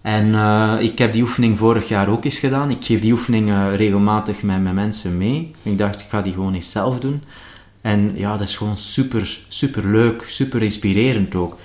En 0.01 0.35
eh, 0.35 0.75
ik 0.79 0.97
heb 0.97 1.13
die 1.13 1.21
oefening 1.21 1.57
vorig 1.57 1.87
jaar 1.87 2.07
ook 2.07 2.25
eens 2.25 2.39
gedaan. 2.39 2.69
Ik 2.69 2.85
geef 2.85 3.01
die 3.01 3.11
oefening 3.11 3.75
regelmatig 3.75 4.41
met 4.41 4.61
mijn 4.61 4.75
mensen 4.75 5.17
mee. 5.17 5.51
Ik 5.63 5.77
dacht, 5.77 6.01
ik 6.01 6.07
ga 6.09 6.21
die 6.21 6.33
gewoon 6.33 6.53
eens 6.53 6.71
zelf 6.71 6.99
doen. 6.99 7.23
En 7.81 8.11
ja, 8.15 8.37
dat 8.37 8.47
is 8.47 8.57
gewoon 8.57 8.77
super, 8.77 9.39
super 9.47 9.87
leuk, 9.87 10.23
super 10.27 10.63
inspirerend 10.63 11.35
ook. 11.35 11.57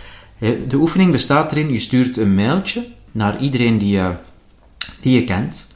De 0.69 0.77
oefening 0.77 1.13
bestaat 1.13 1.53
erin, 1.53 1.73
je 1.73 1.79
stuurt 1.79 2.17
een 2.17 2.35
mailtje 2.35 2.87
naar 3.13 3.41
iedereen 3.41 3.79
die 3.79 3.97
je, 3.97 4.15
die 5.01 5.15
je 5.15 5.25
kent. 5.25 5.67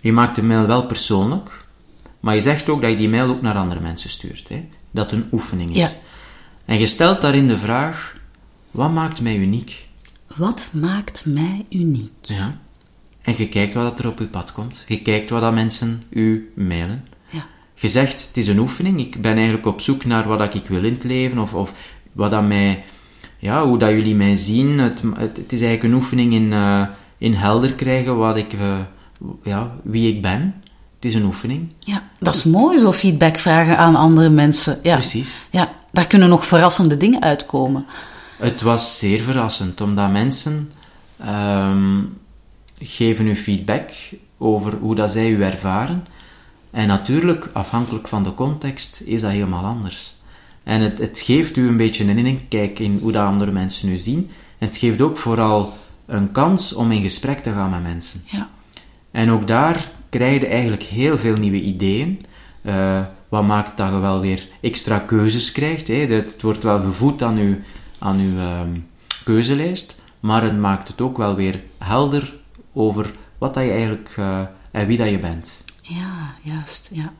Je 0.00 0.12
maakt 0.12 0.36
de 0.36 0.42
mail 0.42 0.66
wel 0.66 0.86
persoonlijk, 0.86 1.64
maar 2.20 2.34
je 2.34 2.40
zegt 2.40 2.68
ook 2.68 2.82
dat 2.82 2.90
je 2.90 2.96
die 2.96 3.08
mail 3.08 3.28
ook 3.28 3.42
naar 3.42 3.56
andere 3.56 3.80
mensen 3.80 4.10
stuurt. 4.10 4.48
Hè? 4.48 4.68
Dat 4.90 5.10
het 5.10 5.20
een 5.20 5.28
oefening 5.32 5.70
is. 5.70 5.76
Ja. 5.76 5.90
En 6.64 6.78
je 6.78 6.86
stelt 6.86 7.20
daarin 7.20 7.46
de 7.46 7.58
vraag, 7.58 8.16
wat 8.70 8.92
maakt 8.92 9.20
mij 9.20 9.36
uniek? 9.36 9.88
Wat 10.36 10.68
maakt 10.72 11.24
mij 11.24 11.64
uniek? 11.70 12.12
Ja. 12.20 12.58
En 13.22 13.34
je 13.36 13.48
kijkt 13.48 13.74
wat 13.74 13.98
er 13.98 14.08
op 14.08 14.18
je 14.18 14.26
pad 14.26 14.52
komt. 14.52 14.84
Je 14.88 15.02
kijkt 15.02 15.30
wat 15.30 15.40
dat 15.40 15.52
mensen 15.52 16.02
u 16.08 16.52
mailen. 16.54 17.04
Ja. 17.28 17.46
Je 17.74 17.88
zegt, 17.88 18.26
het 18.26 18.36
is 18.36 18.46
een 18.46 18.58
oefening. 18.58 19.00
Ik 19.00 19.22
ben 19.22 19.34
eigenlijk 19.34 19.66
op 19.66 19.80
zoek 19.80 20.04
naar 20.04 20.28
wat 20.28 20.38
dat 20.38 20.54
ik 20.54 20.66
wil 20.66 20.84
in 20.84 20.94
het 20.94 21.04
leven. 21.04 21.38
Of, 21.38 21.54
of 21.54 21.72
wat 22.12 22.30
dat 22.30 22.46
mij... 22.46 22.84
Ja, 23.38 23.64
hoe 23.66 23.78
dat 23.78 23.90
jullie 23.90 24.14
mij 24.14 24.36
zien. 24.36 24.78
Het, 24.78 25.00
het, 25.02 25.36
het 25.36 25.52
is 25.52 25.60
eigenlijk 25.60 25.82
een 25.82 26.00
oefening 26.00 26.32
in, 26.32 26.52
eh, 26.52 26.86
in 27.18 27.34
helder 27.34 27.72
krijgen 27.72 28.16
wat 28.16 28.36
ik... 28.36 28.52
eh, 28.52 28.78
ja, 29.42 29.72
wie 29.82 30.14
ik 30.14 30.22
ben. 30.22 30.62
Het 30.94 31.04
is 31.04 31.14
een 31.14 31.24
oefening. 31.24 31.72
Ja, 31.78 32.02
dat 32.18 32.34
is 32.34 32.44
mooi, 32.44 32.78
zo 32.78 32.92
feedback 32.92 33.38
vragen 33.38 33.78
aan 33.78 33.96
andere 33.96 34.28
mensen. 34.28 34.78
Ja. 34.82 34.94
Precies. 34.94 35.46
Ja, 35.50 35.72
daar 35.92 36.06
kunnen 36.06 36.28
nog 36.28 36.46
verrassende 36.46 36.96
dingen 36.96 37.22
uitkomen. 37.22 37.86
Het 38.38 38.62
was 38.62 38.98
zeer 38.98 39.22
verrassend, 39.22 39.80
omdat 39.80 40.10
mensen 40.10 40.72
ehm, 41.18 42.02
geven 42.78 43.26
u 43.26 43.36
feedback 43.36 43.90
over 44.38 44.74
hoe 44.80 44.94
dat 44.94 45.12
zij 45.12 45.30
u 45.30 45.42
ervaren. 45.42 46.06
En 46.70 46.86
natuurlijk, 46.86 47.50
afhankelijk 47.52 48.08
van 48.08 48.24
de 48.24 48.34
context, 48.34 49.02
is 49.04 49.20
dat 49.20 49.30
helemaal 49.30 49.64
anders. 49.64 50.14
En 50.62 50.80
het, 50.80 50.98
het 50.98 51.20
geeft 51.20 51.56
u 51.56 51.68
een 51.68 51.76
beetje 51.76 52.04
een 52.04 52.26
inkijk 52.26 52.78
in 52.78 52.98
hoe 53.02 53.12
dat 53.12 53.26
andere 53.26 53.50
mensen 53.50 53.88
u 53.88 53.98
zien. 53.98 54.30
En 54.58 54.66
het 54.66 54.76
geeft 54.76 55.00
ook 55.00 55.18
vooral 55.18 55.78
een 56.06 56.32
kans 56.32 56.72
om 56.72 56.92
in 56.92 57.02
gesprek 57.02 57.42
te 57.42 57.52
gaan 57.52 57.70
met 57.70 57.82
mensen. 57.82 58.22
Ja. 58.26 58.48
En 59.10 59.30
ook 59.30 59.46
daar 59.46 59.90
krijg 60.08 60.40
je 60.40 60.46
eigenlijk 60.46 60.82
heel 60.82 61.18
veel 61.18 61.36
nieuwe 61.36 61.60
ideeën. 61.60 62.26
Eh, 62.62 63.00
wat 63.28 63.44
maakt 63.44 63.76
dat 63.76 63.88
je 63.88 63.98
wel 63.98 64.20
weer 64.20 64.48
extra 64.60 64.98
keuzes 64.98 65.52
krijgt. 65.52 65.88
Hè? 65.88 66.06
Dat, 66.06 66.24
het 66.24 66.42
wordt 66.42 66.62
wel 66.62 66.80
gevoed 66.80 67.22
aan 67.22 67.36
uw, 67.36 67.56
aan 67.98 68.18
uw 68.18 68.38
ehm, 68.38 68.78
keuzelijst, 69.24 70.00
maar 70.20 70.42
het 70.42 70.58
maakt 70.58 70.88
het 70.88 71.00
ook 71.00 71.16
wel 71.16 71.34
weer 71.34 71.62
helder 71.78 72.34
over 72.72 73.10
wat 73.38 73.54
dat 73.54 73.64
je 73.64 73.70
eigenlijk 73.70 74.14
eh, 74.16 74.40
en 74.70 74.86
wie 74.86 74.98
dat 74.98 75.08
je 75.08 75.18
bent. 75.18 75.62
Ja, 75.82 76.34
juist. 76.42 76.90
Ja. 76.92 77.12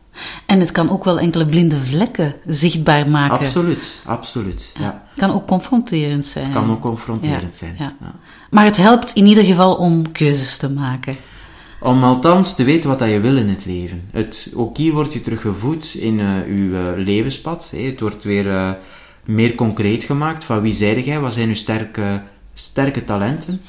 En 0.47 0.61
het 0.61 0.73
kan 0.73 0.91
ook 0.91 1.05
wel 1.05 1.19
enkele 1.19 1.47
blinde 1.47 1.81
vlekken 1.81 2.35
zichtbaar 2.47 3.09
maken. 3.09 3.39
Absoluut, 3.39 4.01
absoluut. 4.05 4.73
Ja. 4.79 5.03
Kan 5.17 5.33
ook 5.33 5.47
confronterend 5.47 6.27
zijn. 6.27 6.45
Het 6.45 6.55
kan 6.55 6.71
ook 6.71 6.81
confronterend 6.81 7.53
Ja, 7.53 7.59
zijn. 7.59 7.75
Ja. 7.79 7.95
Maar 8.51 8.65
het 8.65 8.77
helpt 8.77 9.13
in 9.13 9.27
ieder 9.27 9.45
geval 9.45 9.75
om 9.75 10.13
keuzes 10.13 10.57
te 10.57 10.71
maken. 10.71 11.17
Om 11.81 12.05
althans 12.05 12.55
te 12.55 12.65
weten 12.65 12.89
wat 12.89 12.99
dat 12.99 13.09
je 13.11 13.21
wil 13.21 13.37
in 13.37 13.49
het 13.49 13.65
leven. 13.65 14.09
Het, 14.11 14.53
ook 14.55 14.77
hier 14.77 14.93
word 14.93 15.13
je 15.13 15.21
teruggevoed 15.21 15.95
in 15.95 16.21
eh 16.21 16.43
uw 16.47 16.75
eh, 16.75 16.93
levenspad. 16.97 17.69
Hè. 17.71 17.83
Het 17.83 18.01
wordt 18.01 18.25
weer 18.25 18.51
eh, 18.51 18.73
meer 19.25 19.55
concreet 19.55 20.03
gemaakt 20.03 20.45
van 20.45 20.61
wie 20.61 20.73
zijde 20.73 21.05
jij, 21.05 21.21
wat 21.21 21.33
zijn 21.33 21.49
uw 21.49 21.55
sterke, 21.55 22.23
sterke 22.55 23.05
talenten. 23.05 23.61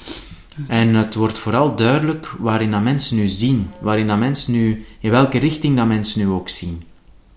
En 0.68 0.96
het 0.96 1.16
wordt 1.16 1.40
vooral 1.40 1.76
duidelijk 1.76 2.34
waarin 2.40 2.72
dat 2.72 2.82
mensen 2.82 3.18
nu 3.18 3.28
zien. 3.28 3.72
Waarin 3.80 4.08
dat 4.08 4.20
mensen 4.20 4.54
nu, 4.54 4.86
in 5.00 5.12
welke 5.12 5.38
richting 5.38 5.76
dat 5.78 5.88
mensen 5.88 6.20
nu 6.20 6.28
ook 6.28 6.50
zien. 6.50 6.84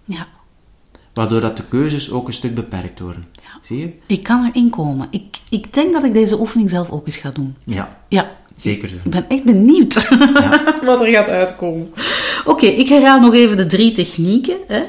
Ja. 0.05 0.27
Waardoor 1.13 1.41
dat 1.41 1.57
de 1.57 1.65
keuzes 1.69 2.11
ook 2.11 2.27
een 2.27 2.33
stuk 2.33 2.55
beperkt 2.55 3.01
worden. 3.01 3.27
Zie 3.63 3.79
je? 3.79 3.93
Ik 4.07 4.23
kan 4.23 4.45
erin 4.45 4.71
komen. 4.71 5.07
Ik, 5.11 5.41
ik 5.49 5.73
denk 5.73 5.93
dat 5.93 6.05
ik 6.05 6.13
deze 6.13 6.41
oefening 6.41 6.71
zelf 6.71 6.91
ook 6.91 7.07
eens 7.07 7.17
ga 7.17 7.31
doen. 7.31 7.57
Ja, 7.65 7.99
Ja. 8.09 8.37
Zeker. 8.57 8.91
Ik 9.05 9.11
ben 9.11 9.29
echt 9.29 9.45
benieuwd 9.45 10.09
wat 10.85 11.01
er 11.01 11.07
gaat 11.07 11.29
uitkomen. 11.29 11.93
Oké, 12.45 12.67
ik 12.67 12.89
herhaal 12.89 13.21
nog 13.21 13.35
even 13.35 13.57
de 13.57 13.67
drie 13.67 13.93
technieken. 13.93 14.57
Hè. 14.67 14.83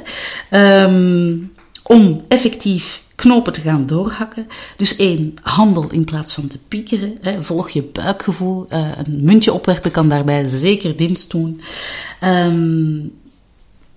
Ehm, 0.50 1.38
om 1.84 2.24
effectief 2.28 3.04
knopen 3.16 3.54
te 3.54 3.62
gaan 3.62 3.86
doorhakken. 3.86 4.48
Dus 4.78 4.96
één, 4.96 5.34
handel 5.42 5.88
in 5.92 6.04
plaats 6.04 6.34
van 6.34 6.48
te 6.48 6.58
piekeren. 6.68 7.18
Hè. 7.22 7.44
Volg 7.44 7.70
je 7.70 7.84
buikgevoel. 7.84 8.68
Uh, 8.74 8.90
een 9.06 9.24
muntje 9.24 9.54
opwerpen 9.54 9.92
kan 9.92 10.10
daarbij 10.10 10.48
zeker 10.48 10.96
dienst 10.96 11.32
doen. 11.32 11.62
Um, 12.24 13.14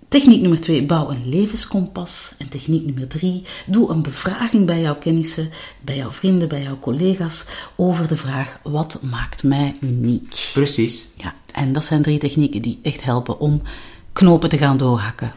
Techniek 0.09 0.41
nummer 0.41 0.61
twee, 0.61 0.83
bouw 0.83 1.11
een 1.11 1.29
levenskompas. 1.29 2.35
En 2.39 2.49
techniek 2.49 2.85
nummer 2.85 3.09
drie, 3.09 3.43
doe 3.67 3.91
een 3.91 4.03
bevraging 4.03 4.67
bij 4.67 4.81
jouw 4.81 4.97
kennissen, 4.97 5.51
bij 5.81 5.97
jouw 5.97 6.11
vrienden, 6.11 6.49
bij 6.49 6.63
jouw 6.63 6.79
collega's 6.79 7.47
over 7.77 8.09
de 8.09 8.17
vraag: 8.17 8.59
wat 8.63 9.01
maakt 9.11 9.43
mij 9.43 9.77
uniek? 9.81 10.51
Precies. 10.53 11.07
Ja, 11.17 11.35
en 11.53 11.73
dat 11.73 11.85
zijn 11.85 12.03
drie 12.03 12.19
technieken 12.19 12.63
die 12.63 12.79
echt 12.83 13.05
helpen 13.05 13.41
om 13.41 13.63
knopen 14.13 14.49
te 14.49 14.59
gaan 14.59 14.77
doorhakken. 14.77 15.33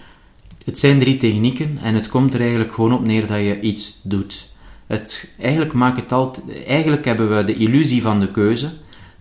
Het 0.66 0.80
zijn 0.80 1.00
drie 1.00 1.18
technieken 1.18 1.78
en 1.82 1.96
het 1.96 2.10
komt 2.10 2.34
er 2.34 2.40
eigenlijk 2.40 2.74
gewoon 2.74 2.94
op 2.94 3.06
neer 3.06 3.28
dat 3.28 3.38
je 3.38 3.60
iets 3.60 4.00
doet. 4.02 4.50
Het, 4.88 5.32
eigenlijk, 5.40 5.74
maakt 5.74 5.98
het 5.98 6.12
altijd, 6.12 6.66
eigenlijk 6.66 7.06
hebben 7.06 7.38
we 7.38 7.44
de 7.44 7.56
illusie 7.56 8.02
van 8.02 8.20
de 8.20 8.32
keuze, 8.32 8.72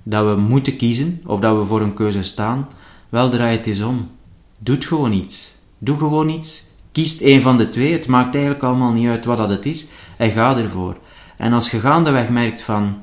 dat 0.03 0.27
we 0.27 0.41
moeten 0.41 0.77
kiezen 0.77 1.23
of 1.27 1.41
dat 1.41 1.57
we 1.59 1.65
voor 1.65 1.81
een 1.81 1.95
keuze 1.95 2.23
staan. 2.23 2.69
Wel 3.09 3.31
draai 3.31 3.57
het 3.57 3.67
eens 3.67 3.81
om. 3.81 4.09
Doe 4.62 4.81
gewoon 4.81 5.12
iets. 5.12 5.55
Doe 5.79 5.99
gewoon 5.99 6.29
iets. 6.29 6.64
Kiest 6.92 7.23
een 7.23 7.42
van 7.42 7.57
de 7.57 7.70
twee. 7.70 7.92
Het 7.92 8.07
maakt 8.07 8.35
eigenlijk 8.35 8.64
allemaal 8.64 8.92
niet 8.92 9.09
uit 9.09 9.25
wat 9.25 9.37
dat 9.37 9.49
het 9.49 9.66
is. 9.66 9.87
En 10.16 10.31
ga 10.31 10.57
ervoor. 10.57 10.99
En 11.37 11.53
als 11.53 11.70
je 11.70 11.81
gaandeweg 11.81 12.29
merkt 12.29 12.62
van... 12.62 12.99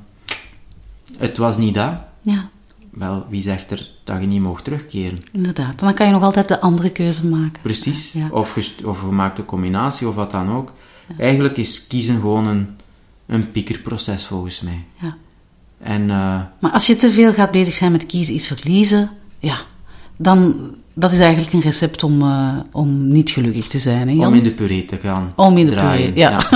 Het 1.18 1.38
was 1.38 1.58
niet 1.58 1.74
dat. 1.74 1.94
Ja. 2.22 2.50
Wel, 2.90 3.26
wie 3.30 3.42
zegt 3.42 3.72
er 3.72 3.92
dat 4.04 4.22
je 4.22 4.28
niet 4.28 4.42
mag 4.42 4.62
terugkeren? 4.62 5.18
Inderdaad. 5.32 5.80
Dan 5.80 5.94
kan 5.94 6.06
je 6.06 6.12
nog 6.12 6.24
altijd 6.24 6.48
de 6.48 6.62
andere 6.62 6.92
keuze 6.92 7.26
maken. 7.26 7.62
Precies. 7.62 8.14
Of, 8.32 8.56
je, 8.56 8.88
of 8.88 9.02
je 9.02 9.08
maakt 9.08 9.38
een 9.38 9.46
combinatie 9.46 10.08
of 10.08 10.16
wat 10.16 10.32
dan 10.32 10.52
ook. 10.52 10.72
Eigenlijk 11.18 11.58
is 11.58 11.88
kiezen 11.88 12.16
gewoon 12.16 12.48
een, 12.48 12.70
een 13.26 13.52
piekerproces 13.52 14.26
volgens 14.26 14.62
mij. 14.62 14.86
Ja. 15.02 15.18
En, 15.80 16.02
uh, 16.02 16.42
maar 16.60 16.72
als 16.72 16.88
je 16.88 16.96
te 16.96 17.12
veel 17.12 17.34
gaat 17.34 17.52
bezig 17.52 17.74
zijn 17.74 17.92
met 17.92 18.06
kiezen 18.06 18.34
is 18.34 18.48
verliezen, 18.48 19.10
ja, 19.40 19.58
dan 20.18 20.56
dat 20.94 21.12
is 21.12 21.20
eigenlijk 21.20 21.54
een 21.54 21.62
recept 21.62 22.04
om, 22.04 22.22
uh, 22.22 22.58
om 22.72 23.08
niet 23.08 23.30
gelukkig 23.30 23.68
te 23.68 23.80
zijn. 23.80 24.08
Hè, 24.08 24.14
Jan? 24.14 24.28
Om 24.28 24.34
in 24.34 24.44
de 24.44 24.52
puree 24.52 24.86
te 24.86 24.98
gaan. 24.98 25.34
Om 25.36 25.58
in 25.58 25.66
de 25.66 25.72
draaien. 25.72 26.14
puree, 26.14 26.20
ja. 26.20 26.30
ja. 26.30 26.50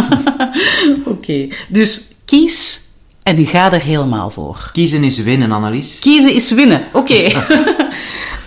Oké, 1.06 1.10
okay. 1.10 1.52
dus 1.70 2.02
kies 2.26 2.82
en 3.24 3.46
ga 3.46 3.74
er 3.74 3.82
helemaal 3.82 4.30
voor. 4.30 4.70
Kiezen 4.74 5.04
is 5.04 5.24
winnen, 5.24 5.52
Annelies. 5.52 6.00
Kiezen 6.00 6.34
is 6.34 6.52
winnen, 6.52 6.82
oké. 6.94 7.14
Okay. 7.14 7.26
oké, 7.36 7.76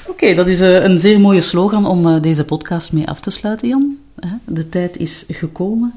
okay, 0.09 0.35
dat 0.35 0.48
is 0.48 0.61
uh, 0.61 0.83
een 0.83 0.98
zeer 0.98 1.20
mooie 1.20 1.40
slogan 1.40 1.87
om 1.87 2.07
uh, 2.07 2.22
deze 2.22 2.44
podcast 2.44 2.92
mee 2.92 3.09
af 3.09 3.20
te 3.20 3.31
sluiten, 3.31 3.68
Jan. 3.68 3.96
De 4.44 4.68
tijd 4.68 4.96
is 4.96 5.24
gekomen. 5.28 5.94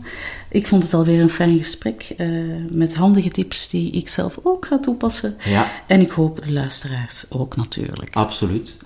Ik 0.50 0.68
vond 0.68 0.84
het 0.84 0.94
alweer 0.94 1.22
een 1.22 1.30
fijn 1.30 1.58
gesprek 1.58 2.16
met 2.72 2.96
handige 2.96 3.30
tips 3.30 3.70
die 3.70 3.92
ik 3.92 4.08
zelf 4.08 4.40
ook 4.44 4.66
ga 4.66 4.80
toepassen. 4.80 5.36
Ja. 5.44 5.68
En 5.88 6.02
ik 6.02 6.10
hoop 6.10 6.42
de 6.42 6.54
luisteraars 6.54 7.26
ook 7.30 7.56
natuurlijk. 7.56 8.16
Absoluut. 8.16 8.78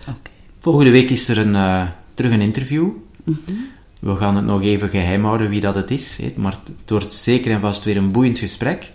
Volgende 0.60 0.92
week 0.92 1.10
is 1.10 1.28
er 1.28 1.38
een, 1.38 1.54
uh, 1.54 1.88
terug 2.14 2.32
een 2.32 2.42
interview. 2.42 2.84
Mm 3.24 3.40
-hmm. 3.46 3.68
We 4.00 4.16
gaan 4.16 4.36
het 4.36 4.46
nog 4.46 4.62
even 4.62 4.90
geheim 4.90 5.26
houden 5.26 5.50
wie 5.50 5.62
dat 5.62 5.76
het 5.76 5.92
is. 5.92 6.18
Maar 6.36 6.58
het 6.64 6.90
wordt 6.90 7.14
zeker 7.14 7.52
en 7.52 7.60
vast 7.60 7.84
weer 7.84 7.98
een 7.98 8.12
boeiend 8.12 8.40
gesprek. 8.40 8.92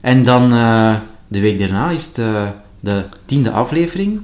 En 0.00 0.24
dan 0.24 0.54
uh, 0.54 0.96
de 1.28 1.40
week 1.40 1.58
daarna 1.58 1.90
is 1.90 2.06
het 2.06 2.14
de 2.80 3.06
tiende 3.26 3.50
aflevering. 3.50 4.20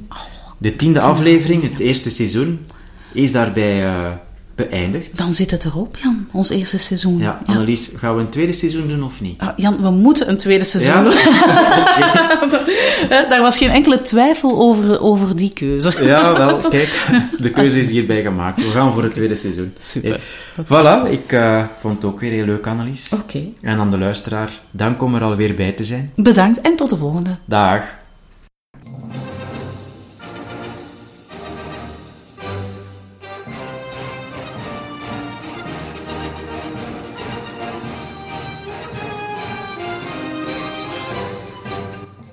De 0.59 0.77
tiende 0.77 1.01
aflevering, 1.01 1.62
het 1.62 1.79
eerste 1.79 2.11
seizoen, 2.11 2.66
is 3.12 3.33
daarbij 3.33 3.85
beëindigd. 4.66 5.16
Dan 5.16 5.35
zit 5.35 5.51
het 5.51 5.64
erop, 5.64 5.97
Jan, 6.03 6.29
ons 6.33 6.51
eerste 6.51 6.79
seizoen. 6.79 7.18
Ja, 7.18 7.40
Annelies, 7.47 7.90
gaan 7.97 8.14
we 8.14 8.21
een 8.21 8.29
tweede 8.29 8.53
seizoen 8.53 8.88
doen 8.88 9.03
of 9.05 9.21
niet? 9.21 9.40
Ah, 9.40 9.49
Jan, 9.57 9.83
we 9.83 9.90
moeten 9.90 10.29
een 10.29 10.37
tweede 10.37 10.64
seizoen 10.64 10.92
Ja? 10.94 11.03
doen. 11.03 11.12
Daar 13.31 13.40
was 13.40 13.59
geen 13.59 13.71
enkele 13.71 14.03
twijfel 14.03 14.59
over, 14.61 15.01
over 15.01 15.37
die 15.37 15.53
keuze. 15.53 16.05
Ja, 16.05 16.37
wel, 16.37 16.57
kijk, 16.71 17.09
de 17.38 17.51
keuze 17.51 17.81
is 17.81 17.90
hierbij 17.90 18.23
gemaakt. 18.23 18.57
We 18.57 18.71
gaan 18.71 18.92
voor 18.92 19.03
het 19.03 19.14
tweede 19.14 19.37
seizoen. 19.37 19.75
Super. 19.79 20.21
Voilà, 20.64 21.11
ik 21.11 21.33
uh, 21.33 21.64
vond 21.81 21.94
het 21.94 22.05
ook 22.05 22.21
weer 22.21 22.33
heel 22.33 22.44
leuk, 22.44 22.66
Annelies. 22.66 23.09
Oké. 23.12 23.42
En 23.62 23.79
aan 23.79 23.90
de 23.90 23.99
luisteraar, 23.99 24.51
dank 24.71 25.03
om 25.03 25.14
er 25.14 25.23
alweer 25.23 25.55
bij 25.55 25.73
te 25.73 25.85
zijn. 25.85 26.12
Bedankt 26.16 26.61
en 26.61 26.77
tot 26.77 26.90
de 26.90 26.97
volgende. 26.97 27.31
Dag. 27.44 27.83